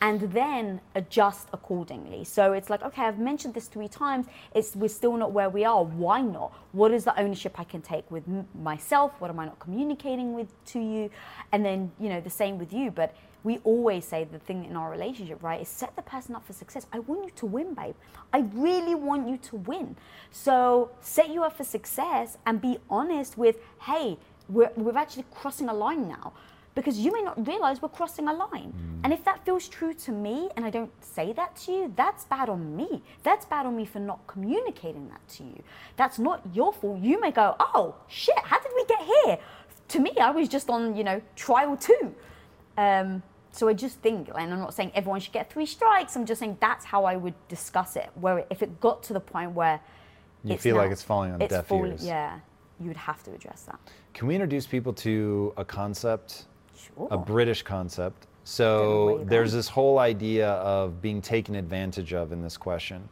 And 0.00 0.20
then 0.32 0.80
adjust 0.94 1.48
accordingly. 1.52 2.22
So 2.22 2.52
it's 2.52 2.70
like, 2.70 2.82
okay, 2.82 3.02
I've 3.02 3.18
mentioned 3.18 3.54
this 3.54 3.66
three 3.66 3.88
times. 3.88 4.26
It's 4.54 4.76
we're 4.76 4.88
still 4.88 5.16
not 5.16 5.32
where 5.32 5.48
we 5.48 5.64
are. 5.64 5.82
Why 5.82 6.20
not? 6.20 6.52
What 6.72 6.92
is 6.92 7.04
the 7.04 7.18
ownership 7.18 7.58
I 7.58 7.64
can 7.64 7.82
take 7.82 8.08
with 8.10 8.24
myself? 8.54 9.12
What 9.18 9.30
am 9.30 9.40
I 9.40 9.46
not 9.46 9.58
communicating 9.58 10.34
with 10.34 10.48
to 10.66 10.78
you? 10.78 11.10
And 11.50 11.64
then 11.64 11.90
you 11.98 12.08
know 12.08 12.20
the 12.20 12.30
same 12.30 12.58
with 12.58 12.72
you. 12.72 12.90
But 12.90 13.16
we 13.44 13.58
always 13.58 14.04
say 14.04 14.24
the 14.24 14.38
thing 14.38 14.64
in 14.64 14.76
our 14.76 14.90
relationship, 14.90 15.42
right, 15.42 15.60
is 15.60 15.68
set 15.68 15.94
the 15.96 16.02
person 16.02 16.34
up 16.34 16.46
for 16.46 16.52
success. 16.52 16.86
I 16.92 16.98
want 17.00 17.24
you 17.24 17.30
to 17.36 17.46
win, 17.46 17.74
babe. 17.74 17.94
I 18.32 18.40
really 18.54 18.94
want 18.94 19.28
you 19.28 19.36
to 19.36 19.56
win. 19.56 19.96
So 20.30 20.90
set 21.00 21.30
you 21.30 21.44
up 21.44 21.56
for 21.56 21.64
success 21.64 22.38
and 22.46 22.60
be 22.60 22.78
honest 22.90 23.38
with, 23.38 23.56
hey, 23.82 24.18
we're, 24.48 24.70
we're 24.76 24.98
actually 24.98 25.26
crossing 25.30 25.68
a 25.68 25.74
line 25.74 26.08
now. 26.08 26.32
Because 26.74 26.98
you 26.98 27.10
may 27.10 27.22
not 27.22 27.46
realize 27.46 27.80
we're 27.80 27.88
crossing 27.88 28.28
a 28.28 28.34
line. 28.34 28.74
Mm. 28.76 29.04
And 29.04 29.12
if 29.12 29.24
that 29.24 29.42
feels 29.46 29.66
true 29.66 29.94
to 29.94 30.12
me 30.12 30.50
and 30.56 30.64
I 30.64 30.68
don't 30.68 30.90
say 31.02 31.32
that 31.32 31.56
to 31.62 31.72
you, 31.72 31.92
that's 31.96 32.26
bad 32.26 32.50
on 32.50 32.76
me. 32.76 33.02
That's 33.22 33.46
bad 33.46 33.64
on 33.64 33.74
me 33.74 33.86
for 33.86 33.98
not 33.98 34.26
communicating 34.26 35.08
that 35.08 35.26
to 35.36 35.44
you. 35.44 35.62
That's 35.96 36.18
not 36.18 36.42
your 36.52 36.74
fault. 36.74 37.00
You 37.00 37.18
may 37.18 37.30
go, 37.30 37.56
oh, 37.58 37.94
shit, 38.08 38.38
how 38.42 38.60
did 38.60 38.72
we 38.76 38.84
get 38.84 39.00
here? 39.00 39.38
To 39.88 40.00
me, 40.00 40.12
I 40.20 40.30
was 40.30 40.50
just 40.50 40.68
on, 40.68 40.94
you 40.94 41.02
know, 41.04 41.22
trial 41.34 41.78
two. 41.78 42.14
Um, 42.76 43.22
so 43.52 43.68
I 43.68 43.72
just 43.72 44.00
think, 44.00 44.28
and 44.28 44.52
I'm 44.52 44.58
not 44.58 44.74
saying 44.74 44.92
everyone 44.94 45.20
should 45.20 45.32
get 45.32 45.50
three 45.50 45.66
strikes. 45.66 46.14
I'm 46.14 46.26
just 46.26 46.40
saying 46.40 46.58
that's 46.60 46.84
how 46.84 47.04
I 47.04 47.16
would 47.16 47.34
discuss 47.48 47.96
it. 47.96 48.10
Where 48.14 48.44
if 48.50 48.62
it 48.62 48.80
got 48.80 49.02
to 49.04 49.12
the 49.12 49.20
point 49.20 49.52
where 49.52 49.80
you 50.44 50.58
feel 50.58 50.76
like 50.76 50.90
it's 50.90 51.02
falling 51.02 51.32
on 51.32 51.38
deaf 51.38 51.66
falling, 51.66 51.92
ears, 51.92 52.04
yeah, 52.04 52.38
you 52.78 52.88
would 52.88 52.96
have 52.96 53.22
to 53.24 53.32
address 53.32 53.62
that. 53.62 53.80
Can 54.12 54.28
we 54.28 54.34
introduce 54.34 54.66
people 54.66 54.92
to 54.94 55.54
a 55.56 55.64
concept, 55.64 56.44
sure. 56.76 57.08
a 57.10 57.16
British 57.16 57.62
concept? 57.62 58.26
So 58.44 59.24
there's 59.26 59.52
this 59.52 59.68
whole 59.68 59.98
idea 59.98 60.50
of 60.50 61.02
being 61.02 61.20
taken 61.20 61.56
advantage 61.56 62.12
of 62.12 62.30
in 62.30 62.42
this 62.42 62.56
question. 62.56 63.08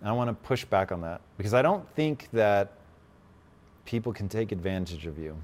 And 0.00 0.08
I 0.08 0.12
want 0.12 0.28
to 0.28 0.34
push 0.34 0.64
back 0.64 0.92
on 0.92 1.00
that 1.00 1.22
because 1.38 1.54
I 1.54 1.62
don't 1.62 1.88
think 1.94 2.28
that 2.32 2.72
people 3.86 4.12
can 4.12 4.28
take 4.28 4.52
advantage 4.52 5.06
of 5.06 5.18
you. 5.18 5.36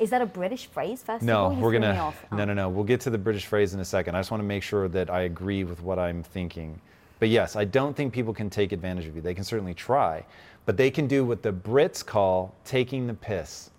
Is 0.00 0.10
that 0.10 0.22
a 0.22 0.26
British 0.26 0.66
phrase? 0.66 1.02
First 1.02 1.22
no, 1.22 1.46
of 1.46 1.52
all, 1.52 1.60
we're 1.60 1.72
gonna. 1.72 2.12
Oh. 2.32 2.36
No, 2.36 2.44
no, 2.44 2.54
no. 2.54 2.68
We'll 2.68 2.84
get 2.84 3.00
to 3.02 3.10
the 3.10 3.18
British 3.18 3.46
phrase 3.46 3.74
in 3.74 3.80
a 3.80 3.84
second. 3.84 4.14
I 4.14 4.20
just 4.20 4.30
want 4.30 4.40
to 4.40 4.46
make 4.46 4.62
sure 4.62 4.88
that 4.88 5.10
I 5.10 5.22
agree 5.22 5.64
with 5.64 5.82
what 5.82 5.98
I'm 5.98 6.22
thinking. 6.22 6.80
But 7.18 7.28
yes, 7.28 7.54
I 7.54 7.66
don't 7.66 7.94
think 7.94 8.14
people 8.14 8.32
can 8.32 8.48
take 8.48 8.72
advantage 8.72 9.06
of 9.06 9.14
you. 9.14 9.20
They 9.20 9.34
can 9.34 9.44
certainly 9.44 9.74
try, 9.74 10.24
but 10.64 10.78
they 10.78 10.90
can 10.90 11.06
do 11.06 11.24
what 11.24 11.42
the 11.42 11.52
Brits 11.52 12.04
call 12.04 12.54
taking 12.64 13.06
the 13.06 13.12
piss. 13.14 13.70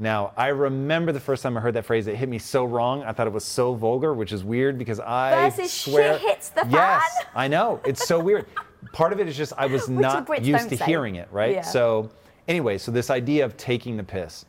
Now, 0.00 0.32
I 0.36 0.48
remember 0.48 1.12
the 1.12 1.20
first 1.20 1.42
time 1.42 1.56
I 1.56 1.60
heard 1.60 1.74
that 1.74 1.84
phrase, 1.84 2.06
it 2.06 2.16
hit 2.16 2.28
me 2.28 2.38
so 2.38 2.64
wrong. 2.64 3.02
I 3.04 3.12
thought 3.12 3.26
it 3.26 3.32
was 3.32 3.44
so 3.44 3.74
vulgar, 3.74 4.14
which 4.14 4.32
is 4.32 4.42
weird 4.42 4.78
because 4.78 4.98
I 4.98 5.50
Versus 5.50 5.72
swear. 5.72 6.14
shit 6.18 6.22
hits 6.22 6.48
the 6.48 6.62
fan. 6.62 6.70
Yes, 6.72 7.18
I 7.34 7.46
know. 7.48 7.80
It's 7.84 8.08
so 8.08 8.18
weird. 8.18 8.46
Part 8.92 9.12
of 9.12 9.20
it 9.20 9.28
is 9.28 9.36
just 9.36 9.52
I 9.58 9.66
was 9.66 9.88
not 9.90 10.26
used 10.44 10.70
to 10.70 10.76
say. 10.78 10.84
hearing 10.86 11.16
it, 11.16 11.28
right? 11.30 11.56
Yeah. 11.56 11.60
So, 11.60 12.10
anyway, 12.48 12.78
so 12.78 12.90
this 12.90 13.10
idea 13.10 13.44
of 13.44 13.56
taking 13.58 13.98
the 13.98 14.02
piss 14.02 14.46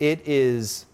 it 0.00 0.26
is 0.26 0.86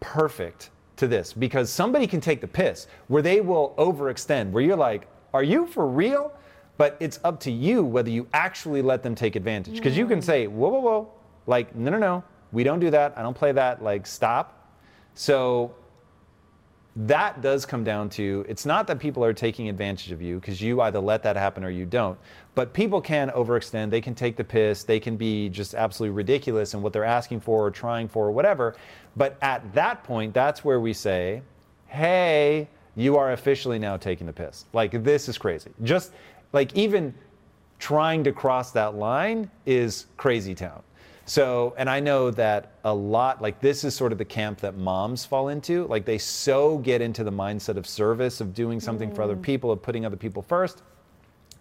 perfect 0.00 0.70
to 0.96 1.06
this 1.06 1.32
because 1.32 1.70
somebody 1.70 2.06
can 2.06 2.20
take 2.20 2.40
the 2.40 2.46
piss 2.46 2.86
where 3.08 3.22
they 3.22 3.40
will 3.40 3.74
overextend, 3.78 4.50
where 4.50 4.62
you're 4.62 4.76
like, 4.76 5.08
are 5.32 5.42
you 5.42 5.66
for 5.66 5.86
real? 5.86 6.32
But 6.76 6.96
it's 7.00 7.20
up 7.24 7.40
to 7.40 7.50
you 7.50 7.84
whether 7.84 8.10
you 8.10 8.26
actually 8.32 8.82
let 8.82 9.02
them 9.02 9.14
take 9.14 9.36
advantage. 9.36 9.74
Because 9.74 9.96
you 9.96 10.06
can 10.06 10.20
mm. 10.20 10.24
say, 10.24 10.46
whoa, 10.46 10.68
whoa, 10.68 10.80
whoa, 10.80 11.12
like, 11.46 11.74
no, 11.74 11.90
no, 11.90 11.98
no, 11.98 12.24
we 12.52 12.64
don't 12.64 12.80
do 12.80 12.90
that. 12.90 13.12
I 13.16 13.22
don't 13.22 13.36
play 13.36 13.52
that. 13.52 13.82
Like, 13.82 14.06
stop. 14.06 14.74
So 15.14 15.74
that 16.96 17.40
does 17.40 17.64
come 17.64 17.84
down 17.84 18.08
to 18.10 18.44
it's 18.48 18.66
not 18.66 18.86
that 18.88 18.98
people 18.98 19.24
are 19.24 19.32
taking 19.32 19.68
advantage 19.68 20.10
of 20.10 20.20
you 20.20 20.40
because 20.40 20.60
you 20.60 20.80
either 20.80 20.98
let 20.98 21.22
that 21.22 21.36
happen 21.36 21.62
or 21.64 21.70
you 21.70 21.86
don't. 21.86 22.18
But 22.56 22.72
people 22.72 23.00
can 23.00 23.30
overextend 23.30 23.90
they 23.90 24.00
can 24.00 24.14
take 24.14 24.36
the 24.36 24.44
piss 24.44 24.82
they 24.82 24.98
can 24.98 25.16
be 25.16 25.48
just 25.48 25.74
absolutely 25.74 26.16
ridiculous 26.16 26.74
in 26.74 26.82
what 26.82 26.92
they're 26.92 27.04
asking 27.04 27.40
for 27.40 27.64
or 27.66 27.70
trying 27.70 28.08
for 28.08 28.26
or 28.26 28.32
whatever. 28.32 28.74
But 29.16 29.38
at 29.40 29.72
that 29.74 30.02
point 30.02 30.34
that's 30.34 30.64
where 30.64 30.80
we 30.80 30.92
say 30.92 31.42
hey 31.86 32.68
you 32.96 33.16
are 33.16 33.32
officially 33.32 33.78
now 33.78 33.96
taking 33.96 34.26
the 34.26 34.32
piss. 34.32 34.64
Like 34.72 35.04
this 35.04 35.28
is 35.28 35.38
crazy. 35.38 35.70
Just 35.84 36.12
like 36.52 36.74
even 36.74 37.14
trying 37.78 38.24
to 38.24 38.32
cross 38.32 38.72
that 38.72 38.96
line 38.96 39.48
is 39.64 40.06
crazy 40.16 40.54
town 40.54 40.82
so, 41.30 41.74
and 41.78 41.88
I 41.88 42.00
know 42.00 42.32
that 42.32 42.72
a 42.82 42.92
lot, 42.92 43.40
like 43.40 43.60
this 43.60 43.84
is 43.84 43.94
sort 43.94 44.10
of 44.10 44.18
the 44.18 44.24
camp 44.24 44.58
that 44.62 44.76
moms 44.76 45.24
fall 45.24 45.46
into. 45.46 45.86
Like 45.86 46.04
they 46.04 46.18
so 46.18 46.78
get 46.78 47.00
into 47.00 47.22
the 47.22 47.30
mindset 47.30 47.76
of 47.76 47.86
service, 47.86 48.40
of 48.40 48.52
doing 48.52 48.80
something 48.80 49.14
for 49.14 49.22
other 49.22 49.36
people, 49.36 49.70
of 49.70 49.80
putting 49.80 50.04
other 50.04 50.16
people 50.16 50.42
first, 50.42 50.82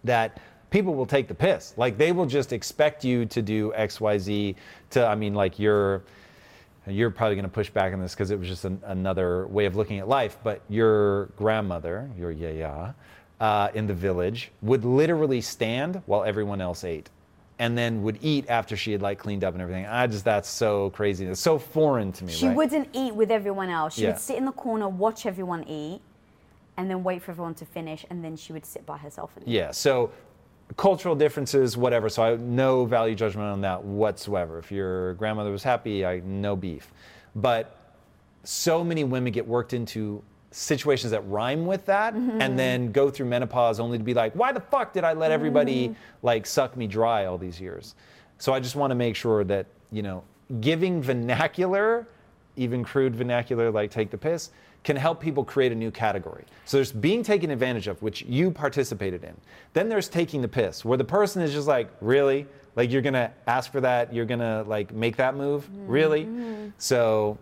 that 0.06 0.42
people 0.72 0.96
will 0.96 1.06
take 1.06 1.28
the 1.28 1.36
piss. 1.36 1.76
Like 1.78 2.00
they 2.00 2.12
will 2.12 2.26
just 2.26 2.52
expect 2.52 3.06
you 3.06 3.28
to 3.28 3.44
do 3.44 3.72
X, 3.76 4.02
Y, 4.02 4.18
Z. 4.18 4.56
To, 4.90 5.06
I 5.06 5.14
mean, 5.14 5.36
like 5.36 5.60
you're, 5.60 6.02
you're 6.88 7.12
probably 7.12 7.36
going 7.36 7.44
to 7.44 7.52
push 7.52 7.70
back 7.70 7.94
on 7.94 8.02
this 8.02 8.16
because 8.16 8.32
it 8.32 8.40
was 8.40 8.48
just 8.48 8.66
an, 8.66 8.82
another 8.86 9.46
way 9.46 9.68
of 9.68 9.76
looking 9.76 10.00
at 10.00 10.08
life. 10.08 10.40
But 10.44 10.64
your 10.68 11.26
grandmother, 11.38 12.10
your 12.18 12.32
yaya, 12.32 12.96
uh, 13.40 13.70
in 13.76 13.86
the 13.86 13.94
village 13.94 14.52
would 14.64 14.84
literally 14.84 15.42
stand 15.42 16.02
while 16.08 16.24
everyone 16.24 16.60
else 16.60 16.84
ate 16.84 17.12
and 17.60 17.78
then 17.78 18.02
would 18.04 18.18
eat 18.22 18.46
after 18.48 18.78
she 18.78 18.94
had 18.94 19.02
like 19.02 19.20
cleaned 19.20 19.44
up 19.44 19.54
and 19.54 19.62
everything. 19.62 19.86
I 19.86 20.08
just 20.08 20.24
that's 20.24 20.48
so 20.50 20.90
crazy. 20.92 21.26
It's 21.26 21.42
so 21.42 21.60
foreign 21.60 22.12
to 22.14 22.24
me. 22.24 22.32
She 22.32 22.48
right? 22.48 22.56
wouldn't 22.56 22.88
eat 22.94 23.14
with 23.14 23.30
everyone 23.30 23.70
else. 23.70 23.96
She 23.96 24.04
Yeah. 24.04 24.10
would 24.10 24.20
sit 24.20 24.38
in 24.38 24.46
the 24.46 24.54
corner, 24.54 24.88
watch 24.88 25.26
everyone 25.26 25.66
eat, 25.66 26.02
and 26.78 26.90
then 26.90 27.04
wait 27.04 27.22
for 27.22 27.32
everyone 27.32 27.54
to 27.56 27.66
finish, 27.66 28.06
and 28.10 28.24
then 28.24 28.38
she 28.38 28.54
would 28.54 28.66
sit 28.66 28.86
by 28.86 28.98
herself 28.98 29.32
and 29.36 29.46
eat. 29.46 29.52
Yeah. 29.52 29.72
So 29.72 30.10
cultural 30.78 31.16
differences, 31.16 31.76
whatever. 31.76 32.08
So 32.08 32.24
I 32.24 32.36
no 32.38 32.86
value 32.86 33.16
judgment 33.16 33.48
on 33.48 33.62
that 33.62 33.84
whatsoever. 33.84 34.58
If 34.58 34.72
your 34.72 35.16
grandmother 35.16 35.52
was 35.52 35.64
happy, 35.64 36.06
I 36.06 36.22
no 36.22 36.56
beef. 36.56 36.94
But 37.36 37.76
so 38.46 38.86
many 38.86 39.04
women 39.04 39.34
get 39.34 39.46
worked 39.46 39.74
into 39.74 40.24
situations 40.52 41.12
that 41.12 41.22
rhyme 41.28 41.66
with 41.66 41.86
that 41.86 42.16
mm-hmm. 42.16 42.42
and 42.42 42.58
then 42.58 42.92
go 42.92 43.10
through 43.10 43.26
menopause 43.28 43.80
only 43.80 43.98
to 43.98 44.04
be 44.04 44.16
like 44.16 44.34
why 44.34 44.52
the 44.52 44.60
fuck 44.60 44.94
did 44.94 45.04
i 45.04 45.14
let 45.14 45.32
everybody 45.32 45.90
mm-hmm. 45.90 46.00
like 46.24 46.46
suck 46.46 46.76
me 46.76 46.88
dry 46.88 47.26
all 47.26 47.38
these 47.38 47.60
years? 47.62 47.96
So 48.38 48.54
i 48.54 48.60
just 48.60 48.76
want 48.76 48.92
to 48.92 48.96
make 48.96 49.16
sure 49.16 49.44
that 49.44 49.68
you 49.92 50.02
know 50.02 50.24
giving 50.62 51.02
vernacular 51.02 52.08
even 52.56 52.84
crude 52.84 53.16
vernacular 53.16 53.70
like 53.72 53.92
take 53.92 54.10
the 54.10 54.18
piss 54.18 54.50
can 54.84 54.96
help 54.96 55.20
people 55.20 55.44
create 55.44 55.72
a 55.72 55.76
new 55.76 55.92
category. 55.92 56.46
So 56.66 56.78
there's 56.78 56.92
being 56.92 57.24
taken 57.24 57.52
advantage 57.52 57.88
of 57.88 58.02
which 58.02 58.22
you 58.24 58.50
participated 58.52 59.24
in. 59.24 59.36
Then 59.74 59.90
there's 59.90 60.08
taking 60.08 60.42
the 60.42 60.48
piss 60.48 60.86
where 60.86 60.98
the 60.98 61.04
person 61.04 61.42
is 61.42 61.52
just 61.52 61.68
like 61.68 61.90
really? 62.02 62.48
Like 62.76 62.92
you're 62.92 63.02
gonna 63.02 63.32
ask 63.48 63.72
for 63.72 63.82
that? 63.82 64.14
You're 64.14 64.26
gonna 64.26 64.64
like 64.68 64.94
make 64.94 65.18
that 65.18 65.36
move? 65.36 65.68
Really? 65.90 66.26
Mm-hmm. 66.26 66.70
So 66.78 67.38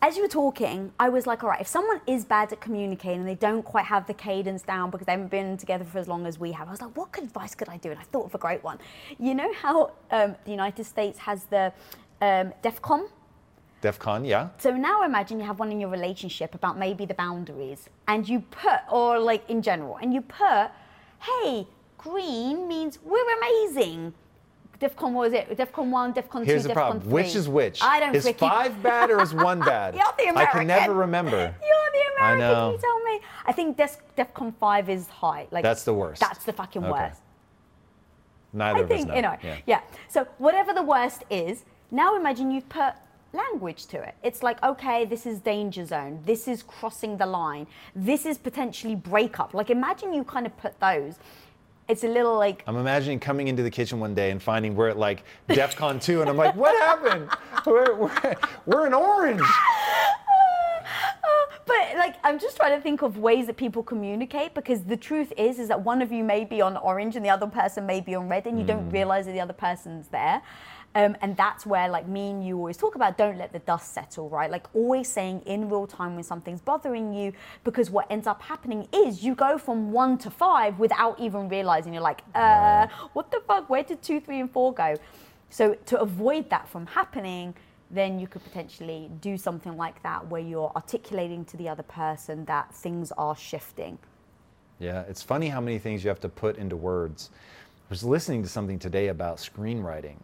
as 0.00 0.16
you 0.16 0.22
were 0.22 0.28
talking, 0.28 0.92
I 1.00 1.08
was 1.08 1.26
like, 1.26 1.42
all 1.42 1.50
right, 1.50 1.60
if 1.60 1.66
someone 1.66 2.00
is 2.06 2.24
bad 2.24 2.52
at 2.52 2.60
communicating 2.60 3.20
and 3.20 3.28
they 3.28 3.34
don't 3.34 3.64
quite 3.64 3.86
have 3.86 4.06
the 4.06 4.14
cadence 4.14 4.62
down 4.62 4.90
because 4.90 5.06
they 5.06 5.12
haven't 5.12 5.30
been 5.30 5.56
together 5.56 5.84
for 5.84 5.98
as 5.98 6.06
long 6.06 6.24
as 6.26 6.38
we 6.38 6.52
have, 6.52 6.68
I 6.68 6.70
was 6.70 6.80
like, 6.80 6.96
what 6.96 7.18
advice 7.18 7.54
could 7.54 7.68
I 7.68 7.78
do? 7.78 7.90
And 7.90 7.98
I 7.98 8.04
thought 8.04 8.26
of 8.26 8.34
a 8.34 8.38
great 8.38 8.62
one. 8.62 8.78
You 9.18 9.34
know 9.34 9.52
how 9.54 9.92
um, 10.10 10.36
the 10.44 10.52
United 10.52 10.84
States 10.84 11.18
has 11.18 11.44
the 11.44 11.72
um, 12.20 12.52
DEFCON? 12.62 13.08
def 13.80 13.98
con 13.98 14.24
yeah 14.24 14.48
So 14.58 14.70
now 14.76 15.04
imagine 15.04 15.38
you 15.38 15.46
have 15.46 15.60
one 15.60 15.70
in 15.70 15.80
your 15.80 15.90
relationship 15.90 16.54
about 16.54 16.78
maybe 16.78 17.04
the 17.06 17.14
boundaries, 17.14 17.88
and 18.06 18.28
you 18.28 18.40
put, 18.50 18.80
or 18.90 19.18
like 19.18 19.48
in 19.48 19.62
general, 19.62 19.98
and 20.02 20.12
you 20.12 20.20
put, 20.20 20.70
hey, 21.20 21.66
green 21.96 22.66
means 22.66 22.98
we're 23.04 23.36
amazing. 23.38 24.14
DEFCON, 24.80 25.12
what 25.12 25.30
was 25.30 25.32
it? 25.32 25.56
DEFCON 25.56 25.90
1, 25.90 26.14
DEFCON 26.14 26.38
2, 26.40 26.44
Here's 26.44 26.62
the 26.62 26.68
DEFCON 26.68 26.74
problem. 26.74 27.00
3. 27.02 27.12
Which 27.12 27.34
is 27.34 27.48
which? 27.48 27.80
I 27.82 27.98
don't 27.98 28.14
Is 28.14 28.24
freaking- 28.26 28.38
five 28.38 28.80
bad 28.82 29.10
or 29.10 29.20
is 29.20 29.34
one 29.34 29.58
bad? 29.60 29.94
You're 30.18 30.32
the 30.34 30.38
I 30.38 30.46
can 30.46 30.66
never 30.68 30.94
remember. 30.94 31.30
You're 31.36 31.90
the 31.92 32.02
American. 32.16 32.22
I 32.22 32.32
American. 32.32 32.58
know. 32.58 32.72
You 32.72 32.78
tell 32.78 33.00
me. 33.00 33.20
I 33.46 33.52
think 33.52 33.76
Def- 33.76 34.00
DEFCON 34.16 34.54
5 34.54 34.88
is 34.88 35.08
high. 35.08 35.48
Like 35.50 35.64
That's 35.64 35.82
the 35.84 35.94
worst. 35.94 36.20
That's 36.20 36.44
the 36.44 36.52
fucking 36.52 36.84
Okay. 36.84 36.92
worst. 36.92 37.20
Neither 38.52 38.78
I 38.78 38.82
of 38.82 38.90
us 38.90 38.96
think 38.96 39.08
know. 39.08 39.14
you 39.16 39.22
know. 39.22 39.36
Yeah. 39.42 39.56
Yeah. 39.66 39.80
So 40.08 40.26
whatever 40.38 40.72
the 40.72 40.82
worst 40.82 41.24
is, 41.28 41.64
now 41.90 42.16
imagine 42.16 42.50
you've 42.50 42.68
put 42.68 42.94
language 43.32 43.86
to 43.86 44.00
it. 44.02 44.14
It's 44.22 44.42
like, 44.42 44.62
okay, 44.62 45.04
this 45.04 45.26
is 45.26 45.38
danger 45.40 45.84
zone. 45.84 46.20
This 46.24 46.48
is 46.48 46.62
crossing 46.62 47.16
the 47.18 47.26
line. 47.26 47.66
This 47.94 48.24
is 48.24 48.38
potentially 48.38 48.94
breakup. 48.94 49.54
Like 49.54 49.70
imagine 49.70 50.14
you 50.14 50.22
kind 50.24 50.46
of 50.46 50.56
put 50.56 50.78
those. 50.80 51.16
It's 51.88 52.04
a 52.04 52.08
little 52.08 52.36
like 52.36 52.62
I'm 52.66 52.76
imagining 52.76 53.18
coming 53.18 53.48
into 53.48 53.62
the 53.62 53.70
kitchen 53.70 53.98
one 53.98 54.14
day 54.14 54.30
and 54.30 54.42
finding 54.42 54.76
we're 54.76 54.90
at 54.90 54.98
like 54.98 55.24
DEFCON 55.48 56.02
2, 56.02 56.20
and 56.20 56.28
I'm 56.28 56.36
like, 56.36 56.54
what 56.54 56.76
happened? 56.82 57.30
We're, 57.64 57.94
we're, 57.94 58.34
we're 58.66 58.86
in 58.86 58.92
orange. 58.92 59.40
but 61.66 61.96
like 61.96 62.16
I'm 62.24 62.38
just 62.38 62.58
trying 62.58 62.76
to 62.76 62.82
think 62.82 63.00
of 63.00 63.16
ways 63.16 63.46
that 63.46 63.56
people 63.56 63.82
communicate 63.82 64.52
because 64.54 64.82
the 64.84 64.98
truth 64.98 65.32
is 65.38 65.58
is 65.58 65.68
that 65.68 65.82
one 65.82 66.02
of 66.02 66.12
you 66.12 66.22
may 66.24 66.44
be 66.44 66.60
on 66.60 66.76
orange 66.76 67.16
and 67.16 67.24
the 67.24 67.30
other 67.30 67.46
person 67.46 67.86
may 67.86 68.02
be 68.02 68.14
on 68.14 68.28
red 68.28 68.46
and 68.46 68.58
you 68.58 68.64
Mm. 68.64 68.68
don't 68.68 68.90
realize 68.90 69.24
that 69.24 69.32
the 69.32 69.40
other 69.40 69.54
person's 69.54 70.08
there. 70.08 70.42
Um, 70.94 71.16
and 71.20 71.36
that's 71.36 71.66
where 71.66 71.88
like 71.88 72.08
me 72.08 72.30
and 72.30 72.44
you 72.44 72.56
always 72.56 72.76
talk 72.76 72.94
about 72.94 73.18
don't 73.18 73.38
let 73.38 73.52
the 73.52 73.58
dust 73.60 73.92
settle, 73.92 74.28
right? 74.28 74.50
Like 74.50 74.66
always 74.74 75.06
saying 75.06 75.42
in 75.46 75.68
real 75.68 75.86
time 75.86 76.14
when 76.14 76.24
something's 76.24 76.60
bothering 76.60 77.12
you 77.12 77.32
because 77.62 77.90
what 77.90 78.10
ends 78.10 78.26
up 78.26 78.42
happening 78.42 78.88
is 78.92 79.22
you 79.22 79.34
go 79.34 79.58
from 79.58 79.92
one 79.92 80.18
to 80.18 80.30
five 80.30 80.78
without 80.78 81.20
even 81.20 81.48
realizing 81.48 81.92
you're 81.92 82.02
like, 82.02 82.22
uh, 82.34 82.86
what 83.12 83.30
the 83.30 83.40
fuck? 83.46 83.68
Where 83.68 83.82
did 83.82 84.02
two, 84.02 84.20
three, 84.20 84.40
and 84.40 84.50
four 84.50 84.72
go? 84.72 84.96
So 85.50 85.74
to 85.86 86.00
avoid 86.00 86.50
that 86.50 86.68
from 86.68 86.86
happening, 86.86 87.54
then 87.90 88.18
you 88.18 88.26
could 88.26 88.44
potentially 88.44 89.10
do 89.20 89.36
something 89.36 89.76
like 89.76 90.02
that 90.02 90.26
where 90.28 90.42
you're 90.42 90.72
articulating 90.74 91.44
to 91.46 91.56
the 91.56 91.68
other 91.68 91.82
person 91.82 92.44
that 92.46 92.74
things 92.74 93.12
are 93.12 93.36
shifting. 93.36 93.98
Yeah, 94.78 95.02
it's 95.02 95.22
funny 95.22 95.48
how 95.48 95.60
many 95.60 95.78
things 95.78 96.04
you 96.04 96.08
have 96.08 96.20
to 96.20 96.28
put 96.28 96.56
into 96.56 96.76
words. 96.76 97.30
I 97.34 97.90
was 97.90 98.04
listening 98.04 98.42
to 98.42 98.48
something 98.48 98.78
today 98.78 99.08
about 99.08 99.38
screenwriting, 99.38 100.16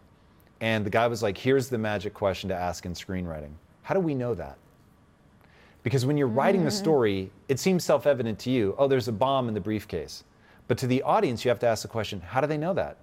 and 0.61 0.85
the 0.85 0.89
guy 0.89 1.07
was 1.07 1.21
like, 1.21 1.37
Here's 1.37 1.69
the 1.69 1.77
magic 1.77 2.13
question 2.13 2.49
to 2.49 2.55
ask 2.55 2.85
in 2.85 2.93
screenwriting 2.93 3.51
How 3.83 3.93
do 3.93 3.99
we 3.99 4.15
know 4.15 4.33
that? 4.35 4.57
Because 5.83 6.03
when 6.05 6.17
you're 6.17 6.27
writing 6.27 6.63
the 6.63 6.71
mm. 6.71 6.79
story, 6.79 7.31
it 7.47 7.59
seems 7.59 7.83
self 7.83 8.07
evident 8.07 8.39
to 8.39 8.49
you, 8.49 8.75
oh, 8.77 8.87
there's 8.87 9.07
a 9.07 9.11
bomb 9.11 9.47
in 9.47 9.53
the 9.53 9.61
briefcase. 9.61 10.23
But 10.67 10.79
to 10.79 10.87
the 10.87 11.03
audience, 11.03 11.45
you 11.45 11.49
have 11.49 11.59
to 11.59 11.67
ask 11.67 11.83
the 11.83 11.87
question, 11.87 12.21
How 12.21 12.41
do 12.41 12.47
they 12.47 12.57
know 12.57 12.73
that? 12.73 12.97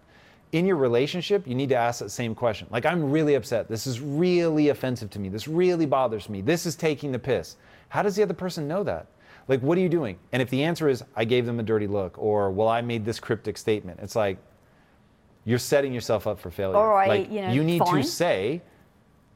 In 0.51 0.67
your 0.67 0.77
relationship, 0.77 1.47
you 1.47 1.55
need 1.55 1.71
to 1.71 1.77
ask 1.77 2.01
that 2.01 2.11
same 2.11 2.35
question. 2.35 2.67
Like, 2.71 2.85
I'm 2.85 3.11
really 3.11 3.35
upset. 3.35 3.69
This 3.69 3.87
is 3.87 4.01
really 4.01 4.69
offensive 4.69 5.09
to 5.11 5.19
me. 5.19 5.29
This 5.29 5.49
really 5.49 5.87
bothers 5.87 6.29
me. 6.29 6.43
This 6.43 6.67
is 6.67 6.77
taking 6.77 7.13
the 7.13 7.19
piss. 7.19 7.57
How 7.89 8.03
does 8.03 8.17
the 8.17 8.23
other 8.23 8.35
person 8.35 8.69
know 8.69 8.83
that? 8.83 9.07
Like, 9.49 9.61
what 9.61 9.79
are 9.79 9.81
you 9.81 9.89
doing? 9.89 10.19
And 10.33 10.43
if 10.43 10.51
the 10.51 10.63
answer 10.63 10.89
is, 10.89 11.03
I 11.17 11.25
gave 11.25 11.47
them 11.47 11.59
a 11.59 11.63
dirty 11.63 11.87
look, 11.87 12.19
or, 12.19 12.51
well, 12.51 12.69
I 12.69 12.81
made 12.81 13.05
this 13.05 13.19
cryptic 13.19 13.57
statement, 13.57 14.01
it's 14.03 14.17
like, 14.17 14.39
you're 15.45 15.59
setting 15.59 15.93
yourself 15.93 16.27
up 16.27 16.39
for 16.39 16.51
failure. 16.51 16.79
Right, 16.79 17.09
like, 17.09 17.31
you 17.31 17.43
know, 17.43 17.53
need 17.63 17.81
fine. 17.81 18.03
to 18.03 18.09
say, 18.09 18.63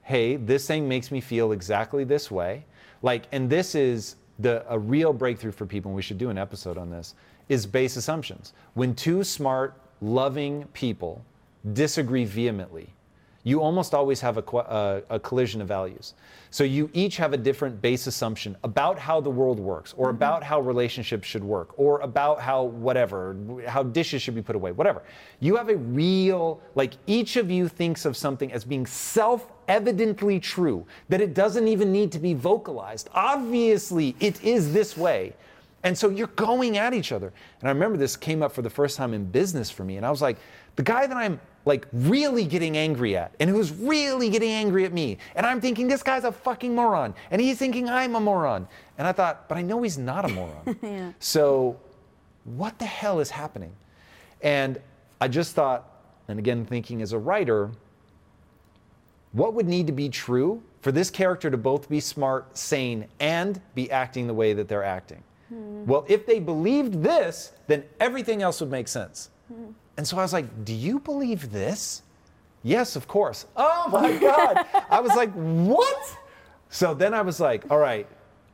hey, 0.03 0.37
this 0.37 0.67
thing 0.67 0.89
makes 0.89 1.11
me 1.11 1.21
feel 1.21 1.53
exactly 1.53 2.05
this 2.05 2.31
way. 2.31 2.65
Like, 3.03 3.27
and 3.33 3.51
this 3.51 3.75
is 3.75 4.17
the 4.39 4.65
a 4.69 4.79
real 4.79 5.13
breakthrough 5.13 5.53
for 5.53 5.67
people, 5.67 5.91
and 5.91 5.97
we 5.97 6.03
should 6.03 6.19
do 6.19 6.31
an 6.31 6.39
episode 6.39 6.79
on 6.79 6.91
this, 6.91 7.15
is 7.49 7.67
base 7.67 7.97
assumptions. 7.97 8.53
When 8.75 8.95
two 8.95 9.25
smart, 9.25 9.75
loving 10.01 10.65
people 10.73 11.25
disagree 11.73 12.25
vehemently, 12.25 12.89
you 13.47 13.63
almost 13.63 13.95
always 13.95 14.21
have 14.21 14.39
a, 14.39 14.57
uh, 14.57 15.01
a 15.09 15.21
collision 15.21 15.61
of 15.61 15.69
values. 15.69 16.15
So 16.51 16.65
you 16.65 16.91
each 16.93 17.17
have 17.19 17.33
a 17.33 17.37
different 17.37 17.81
base 17.81 18.09
assumption 18.09 18.57
about 18.65 18.99
how 18.99 19.21
the 19.21 19.31
world 19.31 19.61
works, 19.61 19.95
or 19.97 20.11
about 20.11 20.43
how 20.43 20.59
relationships 20.59 21.29
should 21.29 21.45
work, 21.45 21.79
or 21.79 22.01
about 22.01 22.41
how 22.41 22.65
whatever, 22.65 23.37
how 23.69 23.85
dishes 23.85 24.21
should 24.21 24.35
be 24.35 24.43
put 24.43 24.57
away, 24.57 24.73
whatever. 24.73 25.05
You 25.39 25.55
have 25.55 25.69
a 25.69 25.77
real, 25.77 26.61
like 26.75 26.95
each 27.07 27.37
of 27.37 27.49
you 27.49 27.69
thinks 27.69 28.05
of 28.05 28.17
something 28.17 28.51
as 28.51 28.65
being 28.65 28.85
self 28.85 29.47
evidently 29.69 30.41
true, 30.41 30.85
that 31.09 31.21
it 31.21 31.33
doesn't 31.33 31.69
even 31.69 31.93
need 31.93 32.11
to 32.13 32.19
be 32.19 32.35
vocalized. 32.35 33.09
Obviously, 33.15 34.17
it 34.19 34.43
is 34.43 34.73
this 34.73 34.97
way. 34.97 35.35
And 35.85 35.97
so 35.97 36.09
you're 36.09 36.27
going 36.35 36.79
at 36.79 36.95
each 36.95 37.13
other. 37.13 37.33
And 37.61 37.69
I 37.69 37.73
remember 37.73 37.97
this 37.97 38.17
came 38.17 38.43
up 38.43 38.51
for 38.51 38.63
the 38.63 38.71
first 38.71 38.97
time 38.97 39.15
in 39.15 39.25
business 39.25 39.71
for 39.71 39.85
me. 39.85 39.99
And 39.99 40.05
I 40.05 40.11
was 40.11 40.21
like, 40.21 40.37
the 40.75 40.83
guy 40.83 41.07
that 41.07 41.17
I'm 41.17 41.41
like 41.67 41.87
really 41.93 42.45
getting 42.45 42.77
angry 42.77 43.17
at 43.17 43.35
and 43.41 43.51
who's 43.51 43.73
really 43.73 44.31
getting 44.31 44.51
angry 44.51 44.85
at 44.85 44.93
me. 44.93 45.19
And 45.35 45.45
I'm 45.45 45.61
thinking, 45.61 45.89
this 45.89 46.03
guy's 46.03 46.25
a 46.25 46.33
fucking 46.33 46.75
moron. 46.75 47.13
And 47.31 47.41
he's 47.43 47.59
thinking 47.59 47.89
I'm 47.89 48.15
a 48.15 48.21
moron. 48.21 48.67
And 48.97 49.07
I 49.07 49.13
thought, 49.13 49.49
but 49.49 49.59
I 49.59 49.63
know 49.63 49.83
he's 49.83 49.99
not 49.99 50.25
a 50.25 50.29
moron. 50.29 51.15
So 51.19 51.79
what 52.45 52.79
the 52.79 52.87
hell 52.87 53.19
is 53.21 53.31
happening? 53.31 53.73
And 54.43 54.81
I 55.21 55.29
just 55.29 55.55
thought, 55.55 55.91
and 56.29 56.39
again, 56.39 56.65
thinking 56.65 57.03
as 57.03 57.13
a 57.13 57.19
writer, 57.19 57.71
what 59.33 59.55
would 59.55 59.67
need 59.67 59.89
to 59.89 59.93
be 59.93 60.09
true 60.09 60.63
for 60.81 60.93
this 60.93 61.11
character 61.11 61.51
to 61.51 61.57
both 61.57 61.89
be 61.89 61.99
smart, 61.99 62.57
sane, 62.57 63.07
and 63.19 63.61
be 63.75 63.91
acting 63.91 64.29
the 64.29 64.35
way 64.35 64.53
that 64.53 64.69
they're 64.69 64.85
acting? 64.85 65.23
Hmm. 65.49 65.85
Well, 65.85 66.05
if 66.09 66.27
they 66.27 66.39
believed 66.39 67.03
this, 67.03 67.53
then 67.67 67.85
everything 67.99 68.43
else 68.43 68.61
would 68.61 68.71
make 68.71 68.87
sense. 68.87 69.31
Hmm. 69.53 69.73
And 69.97 70.07
so 70.07 70.19
I 70.19 70.23
was 70.23 70.33
like, 70.33 70.65
Do 70.65 70.75
you 70.75 70.99
believe 71.01 71.51
this? 71.51 72.03
Yes, 72.63 72.97
of 72.97 73.07
course. 73.07 73.47
Oh 73.57 73.89
my 73.91 74.17
God. 74.19 74.67
I 74.91 75.01
was 75.01 75.15
like, 75.15 75.33
What? 75.33 76.17
So 76.69 76.95
then 76.95 77.15
I 77.15 77.23
was 77.23 77.41
like, 77.41 77.71
All 77.71 77.79
right, 77.79 78.07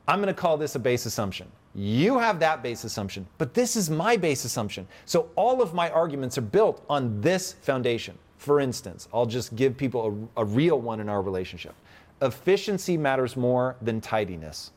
I'm 0.07 0.21
going 0.21 0.33
to 0.33 0.39
call 0.39 0.57
this 0.57 0.75
a 0.75 0.79
base 0.79 1.05
assumption. 1.05 1.51
You 1.75 2.19
have 2.19 2.39
that 2.39 2.61
base 2.61 2.83
assumption, 2.83 3.25
but 3.39 3.55
this 3.55 3.75
is 3.75 3.89
my 3.89 4.15
base 4.15 4.45
assumption. 4.45 4.87
So 5.05 5.29
all 5.35 5.61
of 5.61 5.73
my 5.73 5.89
arguments 5.89 6.37
are 6.37 6.41
built 6.41 6.83
on 6.87 7.19
this 7.19 7.53
foundation. 7.53 8.15
For 8.37 8.59
instance, 8.59 9.07
I'll 9.11 9.25
just 9.25 9.55
give 9.55 9.75
people 9.75 10.29
a, 10.35 10.41
a 10.41 10.45
real 10.45 10.79
one 10.79 10.99
in 10.99 11.09
our 11.09 11.21
relationship. 11.21 11.73
Efficiency 12.21 12.95
matters 12.95 13.35
more 13.35 13.75
than 13.81 14.01
tidiness. 14.01 14.71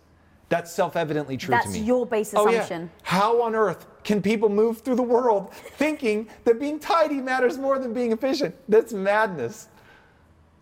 That's 0.48 0.72
self-evidently 0.72 1.36
true 1.36 1.52
That's 1.52 1.66
to 1.66 1.72
me. 1.72 1.78
That's 1.78 1.86
your 1.88 2.06
base 2.06 2.32
Oh, 2.34 2.48
yeah. 2.48 2.58
assumption. 2.58 2.90
How 3.02 3.42
on 3.42 3.54
earth 3.54 3.86
can 4.04 4.22
people 4.22 4.48
move 4.48 4.80
through 4.80 4.94
the 4.94 5.02
world 5.02 5.52
thinking 5.76 6.28
that 6.44 6.60
being 6.60 6.78
tidy 6.78 7.16
matters 7.20 7.58
more 7.58 7.78
than 7.78 7.92
being 7.92 8.12
efficient? 8.12 8.54
That's 8.68 8.92
madness. 8.92 9.68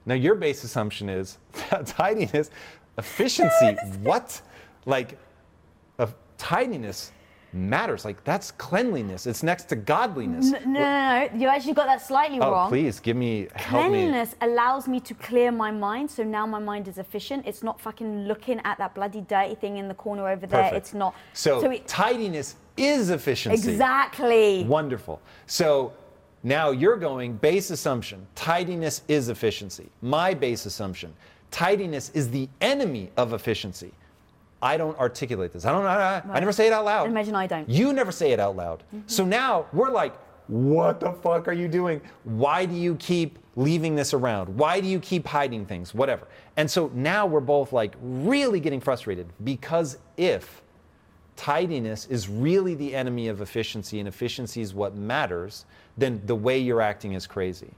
Now 0.06 0.14
your 0.14 0.34
base 0.34 0.64
assumption 0.64 1.08
is 1.08 1.38
that 1.70 1.86
tidiness, 1.98 2.50
efficiency, 2.98 3.76
what? 4.02 4.40
Like, 4.86 5.18
of 5.98 6.14
tidiness 6.38 7.12
matters. 7.54 8.04
Like 8.04 8.22
that's 8.24 8.50
cleanliness. 8.50 9.26
It's 9.26 9.42
next 9.42 9.64
to 9.70 9.76
godliness. 9.76 10.50
No, 10.50 10.58
no, 10.58 10.66
no, 10.66 11.28
no. 11.32 11.38
You 11.38 11.48
actually 11.48 11.74
got 11.74 11.86
that 11.86 12.02
slightly 12.02 12.38
oh, 12.40 12.50
wrong. 12.50 12.68
please 12.68 13.00
give 13.00 13.16
me 13.16 13.48
help 13.54 13.84
me. 13.84 13.98
Cleanliness 13.98 14.34
allows 14.40 14.88
me 14.88 15.00
to 15.00 15.14
clear 15.14 15.52
my 15.52 15.70
mind, 15.70 16.10
so 16.10 16.22
now 16.22 16.46
my 16.46 16.58
mind 16.58 16.88
is 16.88 16.98
efficient. 16.98 17.46
It's 17.46 17.62
not 17.62 17.80
fucking 17.80 18.26
looking 18.26 18.60
at 18.64 18.78
that 18.78 18.94
bloody 18.94 19.22
dirty 19.22 19.54
thing 19.54 19.76
in 19.78 19.88
the 19.88 19.94
corner 19.94 20.28
over 20.28 20.46
there. 20.46 20.64
Perfect. 20.64 20.76
It's 20.76 20.94
not. 20.94 21.14
So, 21.32 21.70
it, 21.70 21.86
tidiness 21.86 22.56
is 22.76 23.10
efficiency. 23.10 23.70
exactly. 23.70 24.64
Wonderful. 24.64 25.20
So 25.46 25.92
now 26.42 26.70
you're 26.70 26.96
going 26.96 27.36
base 27.36 27.70
assumption. 27.70 28.26
Tidiness 28.34 29.02
is 29.08 29.28
efficiency. 29.28 29.88
My 30.02 30.34
base 30.34 30.66
assumption. 30.66 31.14
Tidiness 31.50 32.10
is 32.14 32.30
the 32.30 32.48
enemy 32.60 33.10
of 33.16 33.32
efficiency. 33.32 33.92
I 34.64 34.78
don't 34.78 34.98
articulate 34.98 35.52
this. 35.52 35.66
I 35.66 35.72
don't. 35.72 35.84
I, 35.84 36.16
I, 36.16 36.22
I 36.30 36.40
never 36.40 36.50
say 36.50 36.66
it 36.66 36.72
out 36.72 36.86
loud. 36.86 37.06
Imagine 37.06 37.34
I 37.34 37.46
don't. 37.46 37.68
You 37.68 37.92
never 37.92 38.10
say 38.10 38.32
it 38.32 38.40
out 38.40 38.56
loud. 38.56 38.82
Mm-hmm. 38.94 39.06
So 39.06 39.22
now 39.22 39.66
we're 39.74 39.90
like, 39.90 40.16
what 40.48 41.00
the 41.00 41.12
fuck 41.12 41.48
are 41.48 41.52
you 41.52 41.68
doing? 41.68 42.00
Why 42.24 42.64
do 42.64 42.74
you 42.74 42.94
keep 42.94 43.38
leaving 43.56 43.94
this 43.94 44.14
around? 44.14 44.48
Why 44.48 44.80
do 44.80 44.88
you 44.88 45.00
keep 45.00 45.26
hiding 45.26 45.66
things? 45.66 45.92
Whatever. 45.92 46.28
And 46.56 46.70
so 46.70 46.90
now 46.94 47.26
we're 47.26 47.40
both 47.40 47.74
like 47.74 47.94
really 48.00 48.58
getting 48.58 48.80
frustrated 48.80 49.28
because 49.44 49.98
if 50.16 50.62
tidiness 51.36 52.06
is 52.06 52.30
really 52.30 52.74
the 52.74 52.94
enemy 52.94 53.28
of 53.28 53.42
efficiency 53.42 53.98
and 53.98 54.08
efficiency 54.08 54.62
is 54.62 54.72
what 54.72 54.96
matters, 54.96 55.66
then 55.98 56.22
the 56.24 56.34
way 56.34 56.58
you're 56.58 56.80
acting 56.80 57.12
is 57.12 57.26
crazy. 57.26 57.74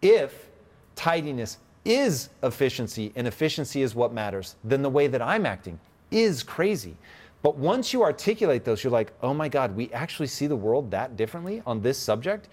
If 0.00 0.48
tidiness 0.96 1.58
is 1.84 2.30
efficiency 2.42 3.12
and 3.16 3.26
efficiency 3.26 3.82
is 3.82 3.94
what 3.94 4.14
matters, 4.14 4.56
then 4.64 4.80
the 4.80 4.90
way 4.90 5.08
that 5.08 5.20
I'm 5.20 5.44
acting 5.44 5.78
is 6.12 6.42
crazy. 6.42 6.96
But 7.42 7.56
once 7.56 7.92
you 7.92 8.04
articulate 8.04 8.64
those, 8.64 8.84
you're 8.84 8.92
like, 8.92 9.12
oh 9.22 9.34
my 9.34 9.48
God, 9.48 9.74
we 9.74 9.90
actually 9.92 10.28
see 10.28 10.46
the 10.46 10.56
world 10.56 10.90
that 10.92 11.16
differently 11.16 11.62
on 11.66 11.80
this 11.80 11.98
subject. 11.98 12.48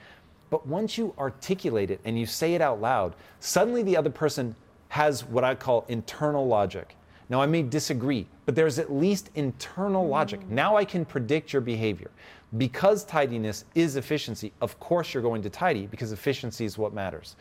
But 0.49 0.65
once 0.65 0.97
you 0.97 1.13
articulate 1.19 1.91
it 1.91 2.01
and 2.05 2.19
you 2.19 2.25
say 2.25 2.55
it 2.55 2.61
out 2.61 2.81
loud, 2.81 3.15
suddenly 3.39 3.83
the 3.83 3.95
other 3.95 4.09
person 4.09 4.55
has 4.89 5.23
what 5.23 5.43
I 5.43 5.53
call 5.53 5.85
internal 5.87 6.47
logic. 6.47 6.95
Now, 7.29 7.41
I 7.41 7.45
may 7.45 7.61
disagree, 7.61 8.25
but 8.47 8.55
there's 8.55 8.79
at 8.79 8.91
least 8.91 9.29
internal 9.35 10.07
logic. 10.07 10.39
Mm. 10.41 10.49
Now 10.49 10.75
I 10.75 10.83
can 10.83 11.05
predict 11.05 11.53
your 11.53 11.61
behavior. 11.61 12.09
Because 12.57 13.03
tidiness 13.03 13.65
is 13.75 13.95
efficiency, 13.95 14.51
of 14.61 14.79
course 14.79 15.13
you're 15.13 15.21
going 15.21 15.43
to 15.43 15.51
tidy 15.51 15.85
because 15.85 16.11
efficiency 16.11 16.65
is 16.65 16.79
what 16.79 16.93
matters. 16.93 17.35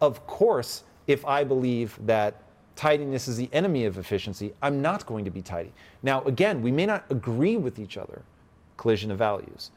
Of 0.00 0.26
course, 0.26 0.84
if 1.06 1.26
I 1.26 1.44
believe 1.44 1.98
that 2.06 2.40
tidiness 2.76 3.28
is 3.28 3.36
the 3.36 3.48
enemy 3.52 3.84
of 3.84 3.98
efficiency, 3.98 4.52
I'm 4.62 4.82
not 4.82 5.06
going 5.06 5.24
to 5.24 5.30
be 5.30 5.42
tidy. 5.42 5.72
Now, 6.02 6.22
again, 6.22 6.62
we 6.62 6.72
may 6.72 6.86
not 6.86 7.04
agree 7.10 7.56
with 7.56 7.78
each 7.78 7.96
other, 7.96 8.22
collision 8.76 9.10
of 9.10 9.18
values, 9.18 9.70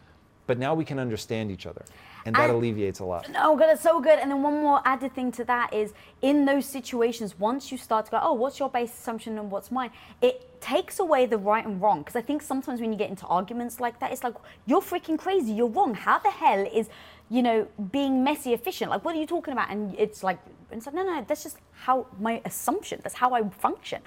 but 0.47 0.57
now 0.57 0.73
we 0.73 0.85
can 0.85 0.97
understand 0.97 1.51
each 1.51 1.65
other, 1.65 1.83
and 2.25 2.35
that 2.35 2.49
And- 2.49 2.53
alleviates 2.53 2.99
a 2.99 3.05
lot. 3.05 3.29
Oh, 3.37 3.55
God, 3.55 3.69
it's 3.69 3.83
so 3.83 3.99
good. 3.99 4.17
And 4.17 4.31
then 4.31 4.41
one 4.41 4.61
more 4.61 4.81
added 4.85 5.13
thing 5.13 5.31
to 5.33 5.43
that 5.45 5.73
is 5.73 5.93
in 6.21 6.45
those 6.45 6.65
situations, 6.65 7.37
once 7.37 7.71
you 7.71 7.77
start 7.77 8.05
to 8.05 8.11
go, 8.11 8.19
oh, 8.21 8.33
what's 8.33 8.57
your 8.57 8.69
base 8.69 8.91
assumption 8.91 9.37
and 9.37 9.51
what's 9.51 9.71
mine? 9.71 9.91
It 10.21 10.59
takes 10.61 10.99
away 10.99 11.25
the 11.25 11.37
right 11.37 11.65
and 11.65 11.81
wrong. 11.81 11.99
Because 11.99 12.15
I 12.15 12.21
think 12.21 12.41
sometimes 12.41 12.81
when 12.81 12.91
you 12.91 12.97
get 12.97 13.09
into 13.09 13.25
arguments 13.27 13.79
like 13.79 13.99
that, 13.99 14.11
it's 14.11 14.23
like, 14.23 14.35
you're 14.65 14.81
freaking 14.81 15.19
crazy. 15.19 15.51
You're 15.51 15.67
wrong. 15.67 15.93
How 15.93 16.17
the 16.19 16.31
hell 16.31 16.65
is, 16.73 16.89
you 17.29 17.43
know, 17.43 17.67
being 17.91 18.23
messy 18.23 18.53
efficient? 18.53 18.89
Like, 18.89 19.05
what 19.05 19.15
are 19.15 19.19
you 19.19 19.27
talking 19.27 19.51
about? 19.51 19.69
And 19.69 19.93
it's 19.99 20.23
like, 20.23 20.39
it's 20.71 20.85
like, 20.85 20.95
no, 20.95 21.03
no, 21.03 21.23
that's 21.27 21.43
just 21.43 21.57
how 21.71 22.07
my 22.19 22.41
assumption, 22.45 22.99
that's 23.03 23.15
how 23.15 23.33
I 23.33 23.47
function. 23.49 24.01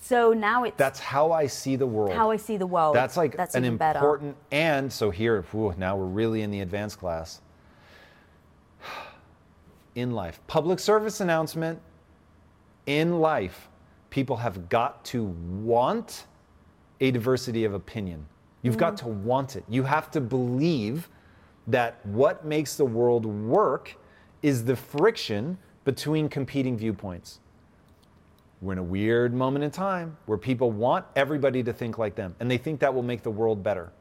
So 0.00 0.32
now 0.32 0.64
it's 0.64 0.76
That's 0.76 1.00
how 1.00 1.32
I 1.32 1.46
see 1.46 1.76
the 1.76 1.86
world. 1.86 2.12
how 2.12 2.30
I 2.30 2.36
see 2.36 2.56
the 2.56 2.66
world. 2.66 2.94
That's 2.94 3.16
like 3.16 3.36
that's 3.36 3.54
an 3.54 3.64
even 3.64 3.78
better. 3.78 3.98
important, 3.98 4.36
and 4.50 4.92
so 4.92 5.10
here, 5.10 5.42
whew, 5.50 5.74
now 5.78 5.96
we're 5.96 6.04
really 6.04 6.42
in 6.42 6.50
the 6.50 6.60
advanced 6.60 6.98
class. 6.98 7.40
In 9.94 10.10
life, 10.10 10.40
public 10.48 10.80
service 10.80 11.20
announcement. 11.20 11.80
In 12.86 13.20
life, 13.20 13.68
people 14.10 14.36
have 14.36 14.68
got 14.68 15.04
to 15.06 15.24
want 15.62 16.26
a 17.00 17.12
diversity 17.12 17.64
of 17.64 17.74
opinion. 17.74 18.26
You've 18.62 18.76
got 18.76 18.94
mm. 18.94 18.98
to 18.98 19.08
want 19.08 19.56
it. 19.56 19.64
You 19.68 19.84
have 19.84 20.10
to 20.10 20.20
believe 20.20 21.08
that 21.66 22.04
what 22.04 22.44
makes 22.44 22.76
the 22.76 22.84
world 22.84 23.24
work 23.24 23.94
is 24.42 24.64
the 24.64 24.76
friction 24.76 25.56
between 25.84 26.28
competing 26.28 26.76
viewpoints. 26.76 27.40
We're 28.60 28.72
in 28.72 28.78
a 28.78 28.82
weird 28.82 29.34
moment 29.34 29.64
in 29.64 29.70
time 29.70 30.16
where 30.26 30.38
people 30.38 30.70
want 30.70 31.04
everybody 31.16 31.62
to 31.62 31.72
think 31.72 31.98
like 31.98 32.14
them, 32.14 32.34
and 32.40 32.50
they 32.50 32.56
think 32.56 32.80
that 32.80 32.94
will 32.94 33.02
make 33.02 33.22
the 33.22 33.30
world 33.30 33.62
better. 33.62 33.92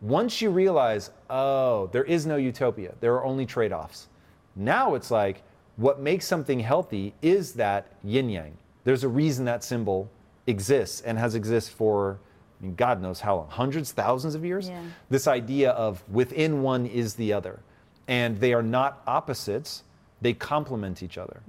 Once 0.00 0.40
you 0.40 0.50
realize, 0.50 1.10
oh, 1.30 1.88
there 1.88 2.04
is 2.04 2.26
no 2.26 2.36
utopia, 2.36 2.94
there 3.00 3.14
are 3.14 3.24
only 3.24 3.46
trade 3.46 3.72
offs. 3.72 4.08
Now 4.54 4.94
it's 4.94 5.10
like, 5.10 5.42
what 5.76 6.00
makes 6.00 6.26
something 6.26 6.60
healthy 6.60 7.14
is 7.22 7.54
that 7.54 7.92
yin 8.04 8.28
yang. 8.28 8.56
There's 8.84 9.04
a 9.04 9.08
reason 9.08 9.44
that 9.46 9.64
symbol 9.64 10.10
exists 10.46 11.00
and 11.00 11.18
has 11.18 11.34
existed 11.34 11.74
for, 11.74 12.18
I 12.60 12.64
mean, 12.64 12.74
God 12.74 13.00
knows 13.00 13.20
how 13.20 13.36
long, 13.36 13.48
hundreds, 13.48 13.92
thousands 13.92 14.34
of 14.34 14.44
years? 14.44 14.68
Yeah. 14.68 14.82
This 15.08 15.26
idea 15.26 15.70
of 15.70 16.02
within 16.10 16.62
one 16.62 16.86
is 16.86 17.14
the 17.14 17.32
other. 17.32 17.60
And 18.08 18.38
they 18.38 18.52
are 18.52 18.62
not 18.62 19.02
opposites, 19.06 19.84
they 20.22 20.32
complement 20.32 21.02
each 21.02 21.18
other. 21.18 21.40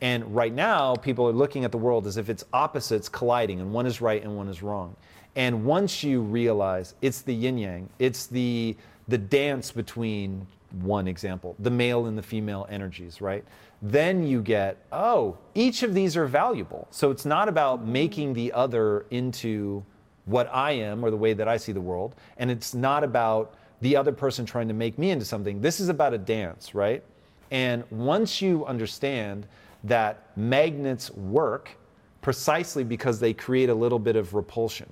And 0.00 0.34
right 0.34 0.52
now, 0.52 0.96
people 0.96 1.28
are 1.28 1.32
looking 1.32 1.64
at 1.64 1.72
the 1.72 1.78
world 1.78 2.06
as 2.06 2.16
if 2.16 2.30
it's 2.30 2.44
opposites 2.52 3.08
colliding, 3.08 3.60
and 3.60 3.72
one 3.72 3.86
is 3.86 4.00
right 4.00 4.22
and 4.22 4.36
one 4.36 4.48
is 4.48 4.62
wrong. 4.62 4.96
And 5.36 5.64
once 5.64 6.02
you 6.02 6.22
realize 6.22 6.94
it's 7.02 7.22
the 7.22 7.34
yin 7.34 7.58
yang, 7.58 7.88
it's 7.98 8.26
the 8.26 8.76
the 9.08 9.18
dance 9.18 9.72
between 9.72 10.46
one 10.82 11.08
example, 11.08 11.56
the 11.58 11.70
male 11.70 12.06
and 12.06 12.16
the 12.16 12.22
female 12.22 12.66
energies, 12.70 13.20
right? 13.20 13.44
Then 13.82 14.24
you 14.24 14.40
get, 14.40 14.76
oh, 14.92 15.36
each 15.54 15.82
of 15.82 15.94
these 15.94 16.16
are 16.16 16.26
valuable. 16.26 16.86
So 16.92 17.10
it's 17.10 17.24
not 17.24 17.48
about 17.48 17.84
making 17.84 18.34
the 18.34 18.52
other 18.52 19.06
into 19.10 19.84
what 20.26 20.48
I 20.52 20.72
am 20.72 21.04
or 21.04 21.10
the 21.10 21.16
way 21.16 21.32
that 21.32 21.48
I 21.48 21.56
see 21.56 21.72
the 21.72 21.80
world, 21.80 22.14
and 22.36 22.50
it's 22.50 22.72
not 22.72 23.02
about 23.02 23.54
the 23.80 23.96
other 23.96 24.12
person 24.12 24.46
trying 24.46 24.68
to 24.68 24.74
make 24.74 24.98
me 24.98 25.10
into 25.10 25.24
something. 25.24 25.60
This 25.60 25.80
is 25.80 25.88
about 25.88 26.14
a 26.14 26.18
dance, 26.18 26.74
right? 26.74 27.02
And 27.50 27.84
once 27.90 28.40
you 28.40 28.64
understand 28.66 29.46
that 29.84 30.36
magnets 30.36 31.10
work 31.10 31.76
precisely 32.22 32.84
because 32.84 33.18
they 33.18 33.32
create 33.32 33.70
a 33.70 33.74
little 33.74 33.98
bit 33.98 34.16
of 34.16 34.34
repulsion. 34.34 34.88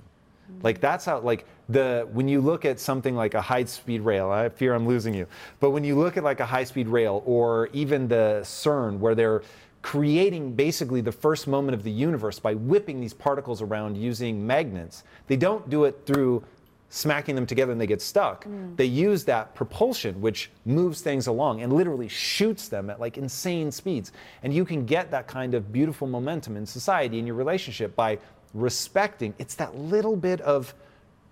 Like 0.62 0.80
that's 0.80 1.04
how 1.04 1.20
like 1.20 1.44
the 1.68 2.08
when 2.12 2.26
you 2.26 2.40
look 2.40 2.64
at 2.64 2.80
something 2.80 3.14
like 3.14 3.34
a 3.34 3.40
high 3.40 3.64
speed 3.64 4.00
rail, 4.00 4.30
I 4.30 4.48
fear 4.48 4.74
I'm 4.74 4.86
losing 4.86 5.12
you. 5.12 5.26
But 5.60 5.70
when 5.70 5.84
you 5.84 5.94
look 5.94 6.16
at 6.16 6.24
like 6.24 6.40
a 6.40 6.46
high 6.46 6.64
speed 6.64 6.88
rail 6.88 7.22
or 7.26 7.68
even 7.74 8.08
the 8.08 8.40
CERN 8.42 8.98
where 8.98 9.14
they're 9.14 9.42
creating 9.82 10.54
basically 10.54 11.00
the 11.00 11.12
first 11.12 11.46
moment 11.46 11.74
of 11.74 11.82
the 11.84 11.90
universe 11.90 12.38
by 12.38 12.54
whipping 12.54 13.00
these 13.00 13.14
particles 13.14 13.62
around 13.62 13.96
using 13.96 14.44
magnets. 14.44 15.04
They 15.28 15.36
don't 15.36 15.68
do 15.70 15.84
it 15.84 16.00
through 16.04 16.42
smacking 16.90 17.34
them 17.34 17.46
together 17.46 17.72
and 17.72 17.80
they 17.80 17.86
get 17.86 18.00
stuck. 18.00 18.44
Mm. 18.44 18.76
They 18.76 18.86
use 18.86 19.24
that 19.24 19.54
propulsion, 19.54 20.20
which 20.20 20.50
moves 20.64 21.00
things 21.00 21.26
along 21.26 21.60
and 21.60 21.72
literally 21.72 22.08
shoots 22.08 22.68
them 22.68 22.88
at 22.88 22.98
like 22.98 23.18
insane 23.18 23.70
speeds. 23.70 24.12
And 24.42 24.54
you 24.54 24.64
can 24.64 24.86
get 24.86 25.10
that 25.10 25.26
kind 25.26 25.54
of 25.54 25.72
beautiful 25.72 26.06
momentum 26.06 26.56
in 26.56 26.64
society 26.64 27.18
in 27.18 27.26
your 27.26 27.36
relationship 27.36 27.94
by 27.94 28.18
respecting. 28.54 29.34
It's 29.38 29.54
that 29.56 29.76
little 29.76 30.16
bit 30.16 30.40
of 30.40 30.74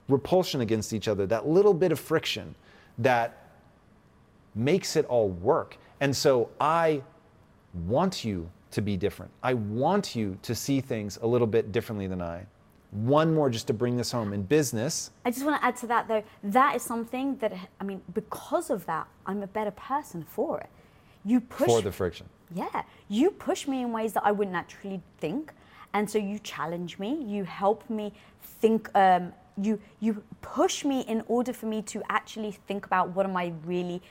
repulsion 0.09 0.61
against 0.61 0.92
each 0.92 1.09
other, 1.09 1.27
that 1.27 1.49
little 1.49 1.75
bit 1.75 1.90
of 1.90 1.99
friction 1.99 2.55
that 2.99 3.49
makes 4.55 4.97
it 4.97 5.07
all 5.07 5.29
work. 5.29 5.79
And 6.01 6.14
so 6.14 6.51
I 6.61 7.03
want 7.87 8.25
you 8.25 8.51
to 8.73 8.83
be 8.83 8.97
different. 8.97 9.33
I 9.42 9.55
want 9.55 10.14
you 10.14 10.38
to 10.42 10.55
see 10.55 10.81
things 10.81 11.19
a 11.23 11.27
little 11.27 11.47
bit 11.47 11.73
differently 11.73 12.07
than 12.07 12.21
I. 12.21 12.47
One 12.90 13.35
more 13.35 13.51
just 13.51 13.66
to 13.66 13.72
bring 13.72 13.96
this 13.96 14.12
home 14.12 14.33
in 14.33 14.42
business. 14.42 15.11
I 15.25 15.31
just 15.31 15.44
want 15.44 15.61
to 15.61 15.66
add 15.66 15.77
to 15.77 15.87
that 15.88 16.09
though, 16.09 16.22
that 16.44 16.77
is 16.77 16.83
something 16.83 17.37
that, 17.38 17.53
I 17.81 17.85
mean, 17.85 18.03
because 18.14 18.70
of 18.70 18.87
that, 18.87 19.07
I'm 19.27 19.42
a 19.42 19.46
better 19.46 19.72
person 19.72 20.25
for 20.25 20.61
it. 20.61 20.70
You 21.25 21.40
push. 21.40 21.66
For 21.66 21.83
the 21.83 21.92
friction. 21.92 22.29
Yeah. 22.55 22.83
You 23.09 23.33
push 23.33 23.66
me 23.66 23.83
in 23.83 23.92
ways 23.92 24.12
that 24.12 24.25
I 24.25 24.33
wouldn't 24.33 24.53
naturally 24.53 25.03
think. 25.18 25.53
And 25.92 26.09
so 26.09 26.18
you 26.18 26.38
challenge 26.38 26.99
me, 26.99 27.22
you 27.25 27.44
help 27.44 27.88
me 27.90 28.12
think, 28.61 28.88
um, 28.94 29.33
you, 29.61 29.81
you 30.01 30.22
push 30.42 30.85
me 30.85 31.01
in 31.03 31.25
order 31.27 31.53
for 31.53 31.66
me 31.66 31.83
to 31.83 32.03
actually 32.11 32.53
think 32.68 32.87
about 32.87 33.11
what 33.11 33.27
am 33.27 33.37
I 33.37 33.53
really 33.64 34.03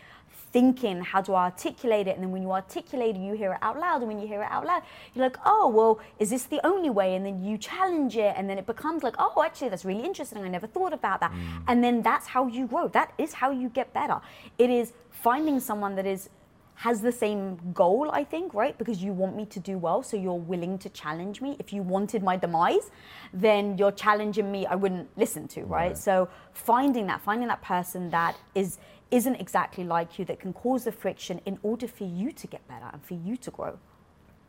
thinking, 0.56 1.02
how 1.02 1.22
do 1.22 1.34
I 1.34 1.44
articulate 1.52 2.08
it? 2.08 2.16
And 2.16 2.24
then 2.24 2.32
when 2.32 2.42
you 2.42 2.54
articulate 2.54 3.18
it, 3.18 3.20
you 3.20 3.34
hear 3.34 3.52
it 3.52 3.60
out 3.62 3.78
loud. 3.78 3.98
And 4.00 4.08
when 4.08 4.22
you 4.22 4.26
hear 4.26 4.42
it 4.42 4.50
out 4.50 4.66
loud, 4.66 4.84
you're 5.14 5.26
like, 5.26 5.36
oh, 5.46 5.68
well, 5.68 6.00
is 6.18 6.30
this 6.30 6.46
the 6.46 6.66
only 6.66 6.90
way? 6.90 7.16
And 7.16 7.26
then 7.26 7.44
you 7.44 7.58
challenge 7.58 8.16
it. 8.16 8.34
And 8.38 8.50
then 8.50 8.58
it 8.58 8.66
becomes 8.66 9.04
like, 9.04 9.16
oh, 9.20 9.44
actually, 9.44 9.68
that's 9.68 9.84
really 9.84 10.06
interesting. 10.06 10.42
I 10.42 10.48
never 10.48 10.66
thought 10.66 10.94
about 10.94 11.20
that. 11.20 11.34
Mm. 11.34 11.64
And 11.68 11.84
then 11.84 12.02
that's 12.02 12.28
how 12.28 12.48
you 12.48 12.68
grow. 12.68 12.88
That 12.88 13.12
is 13.18 13.34
how 13.34 13.52
you 13.52 13.68
get 13.68 13.92
better. 13.92 14.22
It 14.58 14.70
is 14.70 14.94
finding 15.12 15.60
someone 15.60 15.94
that 15.98 16.06
is 16.06 16.30
has 16.76 17.02
the 17.02 17.12
same 17.12 17.58
goal, 17.74 18.10
I 18.12 18.24
think, 18.24 18.54
right? 18.54 18.78
Because 18.78 19.02
you 19.02 19.14
want 19.14 19.36
me 19.36 19.46
to 19.46 19.60
do 19.60 19.78
well, 19.78 20.04
so 20.04 20.18
you're 20.18 20.34
willing 20.34 20.78
to 20.80 20.90
challenge 20.90 21.42
me. 21.42 21.56
If 21.58 21.72
you 21.72 21.82
wanted 21.82 22.22
my 22.22 22.36
demise, 22.36 22.92
then 23.34 23.78
you're 23.78 23.94
challenging 23.94 24.52
me, 24.52 24.66
I 24.66 24.76
wouldn't 24.76 25.08
listen 25.18 25.48
to, 25.50 25.62
right? 25.62 25.70
right. 25.70 25.98
So 25.98 26.28
finding 26.52 27.08
that, 27.08 27.22
finding 27.22 27.48
that 27.48 27.62
person 27.62 28.10
that 28.10 28.36
is 28.56 28.78
isn't 29.12 29.36
exactly 29.36 29.84
like 29.84 30.18
you 30.20 30.26
that 30.26 30.40
can 30.40 30.54
cause 30.54 30.84
the 30.84 30.92
friction 30.92 31.40
in 31.46 31.60
order 31.64 31.88
for 31.88 32.06
you 32.06 32.32
to 32.32 32.48
get 32.48 32.68
better 32.68 32.88
and 32.92 33.04
for 33.04 33.14
you 33.14 33.38
to 33.38 33.52
grow. 33.52 33.78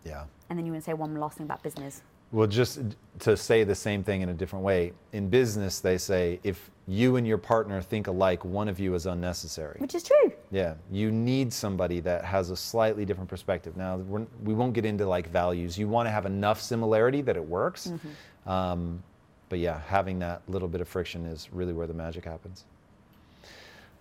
Yeah. 0.04 0.24
And 0.48 0.58
then 0.58 0.66
you 0.66 0.72
want 0.72 0.84
to 0.84 0.90
say 0.90 0.94
one 0.94 1.14
last 1.16 1.38
thing 1.38 1.46
about 1.46 1.62
business. 1.62 2.02
Well, 2.32 2.46
just 2.48 2.80
to 3.20 3.36
say 3.36 3.62
the 3.62 3.74
same 3.74 4.02
thing 4.02 4.22
in 4.22 4.30
a 4.30 4.34
different 4.34 4.64
way, 4.64 4.92
in 5.12 5.28
business, 5.28 5.78
they 5.78 5.96
say 5.96 6.40
if 6.42 6.70
you 6.88 7.16
and 7.16 7.26
your 7.26 7.38
partner 7.38 7.80
think 7.80 8.08
alike, 8.08 8.44
one 8.44 8.68
of 8.68 8.80
you 8.80 8.94
is 8.94 9.06
unnecessary. 9.06 9.76
Which 9.78 9.94
is 9.94 10.02
true. 10.02 10.32
Yeah, 10.50 10.74
you 10.90 11.12
need 11.12 11.52
somebody 11.52 12.00
that 12.00 12.24
has 12.24 12.50
a 12.50 12.56
slightly 12.56 13.04
different 13.04 13.30
perspective. 13.30 13.76
Now, 13.76 13.96
we're, 13.98 14.26
we 14.42 14.54
will 14.54 14.66
not 14.66 14.74
get 14.74 14.84
into 14.84 15.06
like 15.06 15.30
values. 15.30 15.78
You 15.78 15.88
want 15.88 16.06
to 16.06 16.10
have 16.10 16.26
enough 16.26 16.60
similarity 16.60 17.22
that 17.22 17.36
it 17.36 17.44
works. 17.44 17.88
Mm-hmm. 17.88 18.50
Um, 18.50 19.02
but 19.48 19.60
yeah, 19.60 19.80
having 19.86 20.18
that 20.18 20.42
little 20.48 20.68
bit 20.68 20.80
of 20.80 20.88
friction 20.88 21.26
is 21.26 21.48
really 21.52 21.72
where 21.72 21.86
the 21.86 21.94
magic 21.94 22.24
happens. 22.24 22.64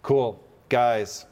Cool. 0.05 0.39
Guys, 0.69 1.25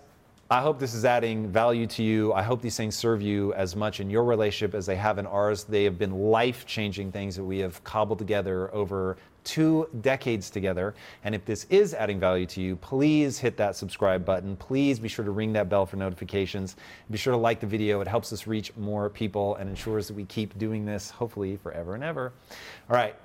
I 0.49 0.59
hope 0.59 0.79
this 0.79 0.95
is 0.95 1.05
adding 1.05 1.47
value 1.47 1.85
to 1.85 2.01
you. 2.01 2.33
I 2.33 2.41
hope 2.41 2.59
these 2.59 2.75
things 2.75 2.95
serve 2.95 3.21
you 3.21 3.53
as 3.53 3.75
much 3.75 3.99
in 3.99 4.09
your 4.09 4.23
relationship 4.23 4.73
as 4.73 4.87
they 4.87 4.95
have 4.95 5.19
in 5.19 5.27
ours. 5.27 5.63
They 5.63 5.83
have 5.83 5.99
been 5.99 6.31
life 6.31 6.65
changing 6.65 7.11
things 7.11 7.35
that 7.35 7.43
we 7.43 7.59
have 7.59 7.83
cobbled 7.83 8.17
together 8.17 8.73
over 8.73 9.17
two 9.43 9.87
decades 10.01 10.49
together. 10.49 10.95
And 11.23 11.35
if 11.35 11.45
this 11.45 11.67
is 11.69 11.93
adding 11.93 12.19
value 12.19 12.47
to 12.47 12.61
you, 12.61 12.75
please 12.77 13.37
hit 13.37 13.57
that 13.57 13.75
subscribe 13.75 14.25
button. 14.25 14.55
Please 14.55 14.97
be 14.97 15.07
sure 15.07 15.23
to 15.23 15.29
ring 15.29 15.53
that 15.53 15.69
bell 15.69 15.85
for 15.85 15.97
notifications. 15.97 16.75
Be 17.11 17.17
sure 17.19 17.33
to 17.33 17.37
like 17.37 17.59
the 17.59 17.67
video. 17.67 18.01
It 18.01 18.07
helps 18.07 18.33
us 18.33 18.47
reach 18.47 18.75
more 18.75 19.07
people 19.07 19.53
and 19.57 19.69
ensures 19.69 20.07
that 20.07 20.15
we 20.15 20.25
keep 20.25 20.57
doing 20.57 20.83
this, 20.83 21.11
hopefully, 21.11 21.57
forever 21.57 21.93
and 21.93 22.03
ever. 22.03 22.33
All 22.89 22.95
right, 22.95 23.15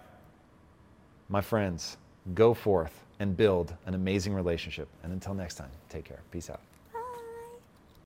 my 1.31 1.41
friends, 1.41 1.97
go 2.35 2.53
forth 2.53 3.07
and 3.21 3.37
build 3.37 3.75
an 3.87 3.95
amazing 3.95 4.35
relationship. 4.35 4.89
And 5.03 5.13
until 5.13 5.35
next 5.35 5.57
time, 5.57 5.71
take 5.89 6.05
care. 6.05 6.21
Peace 6.31 6.51
out. 6.51 6.61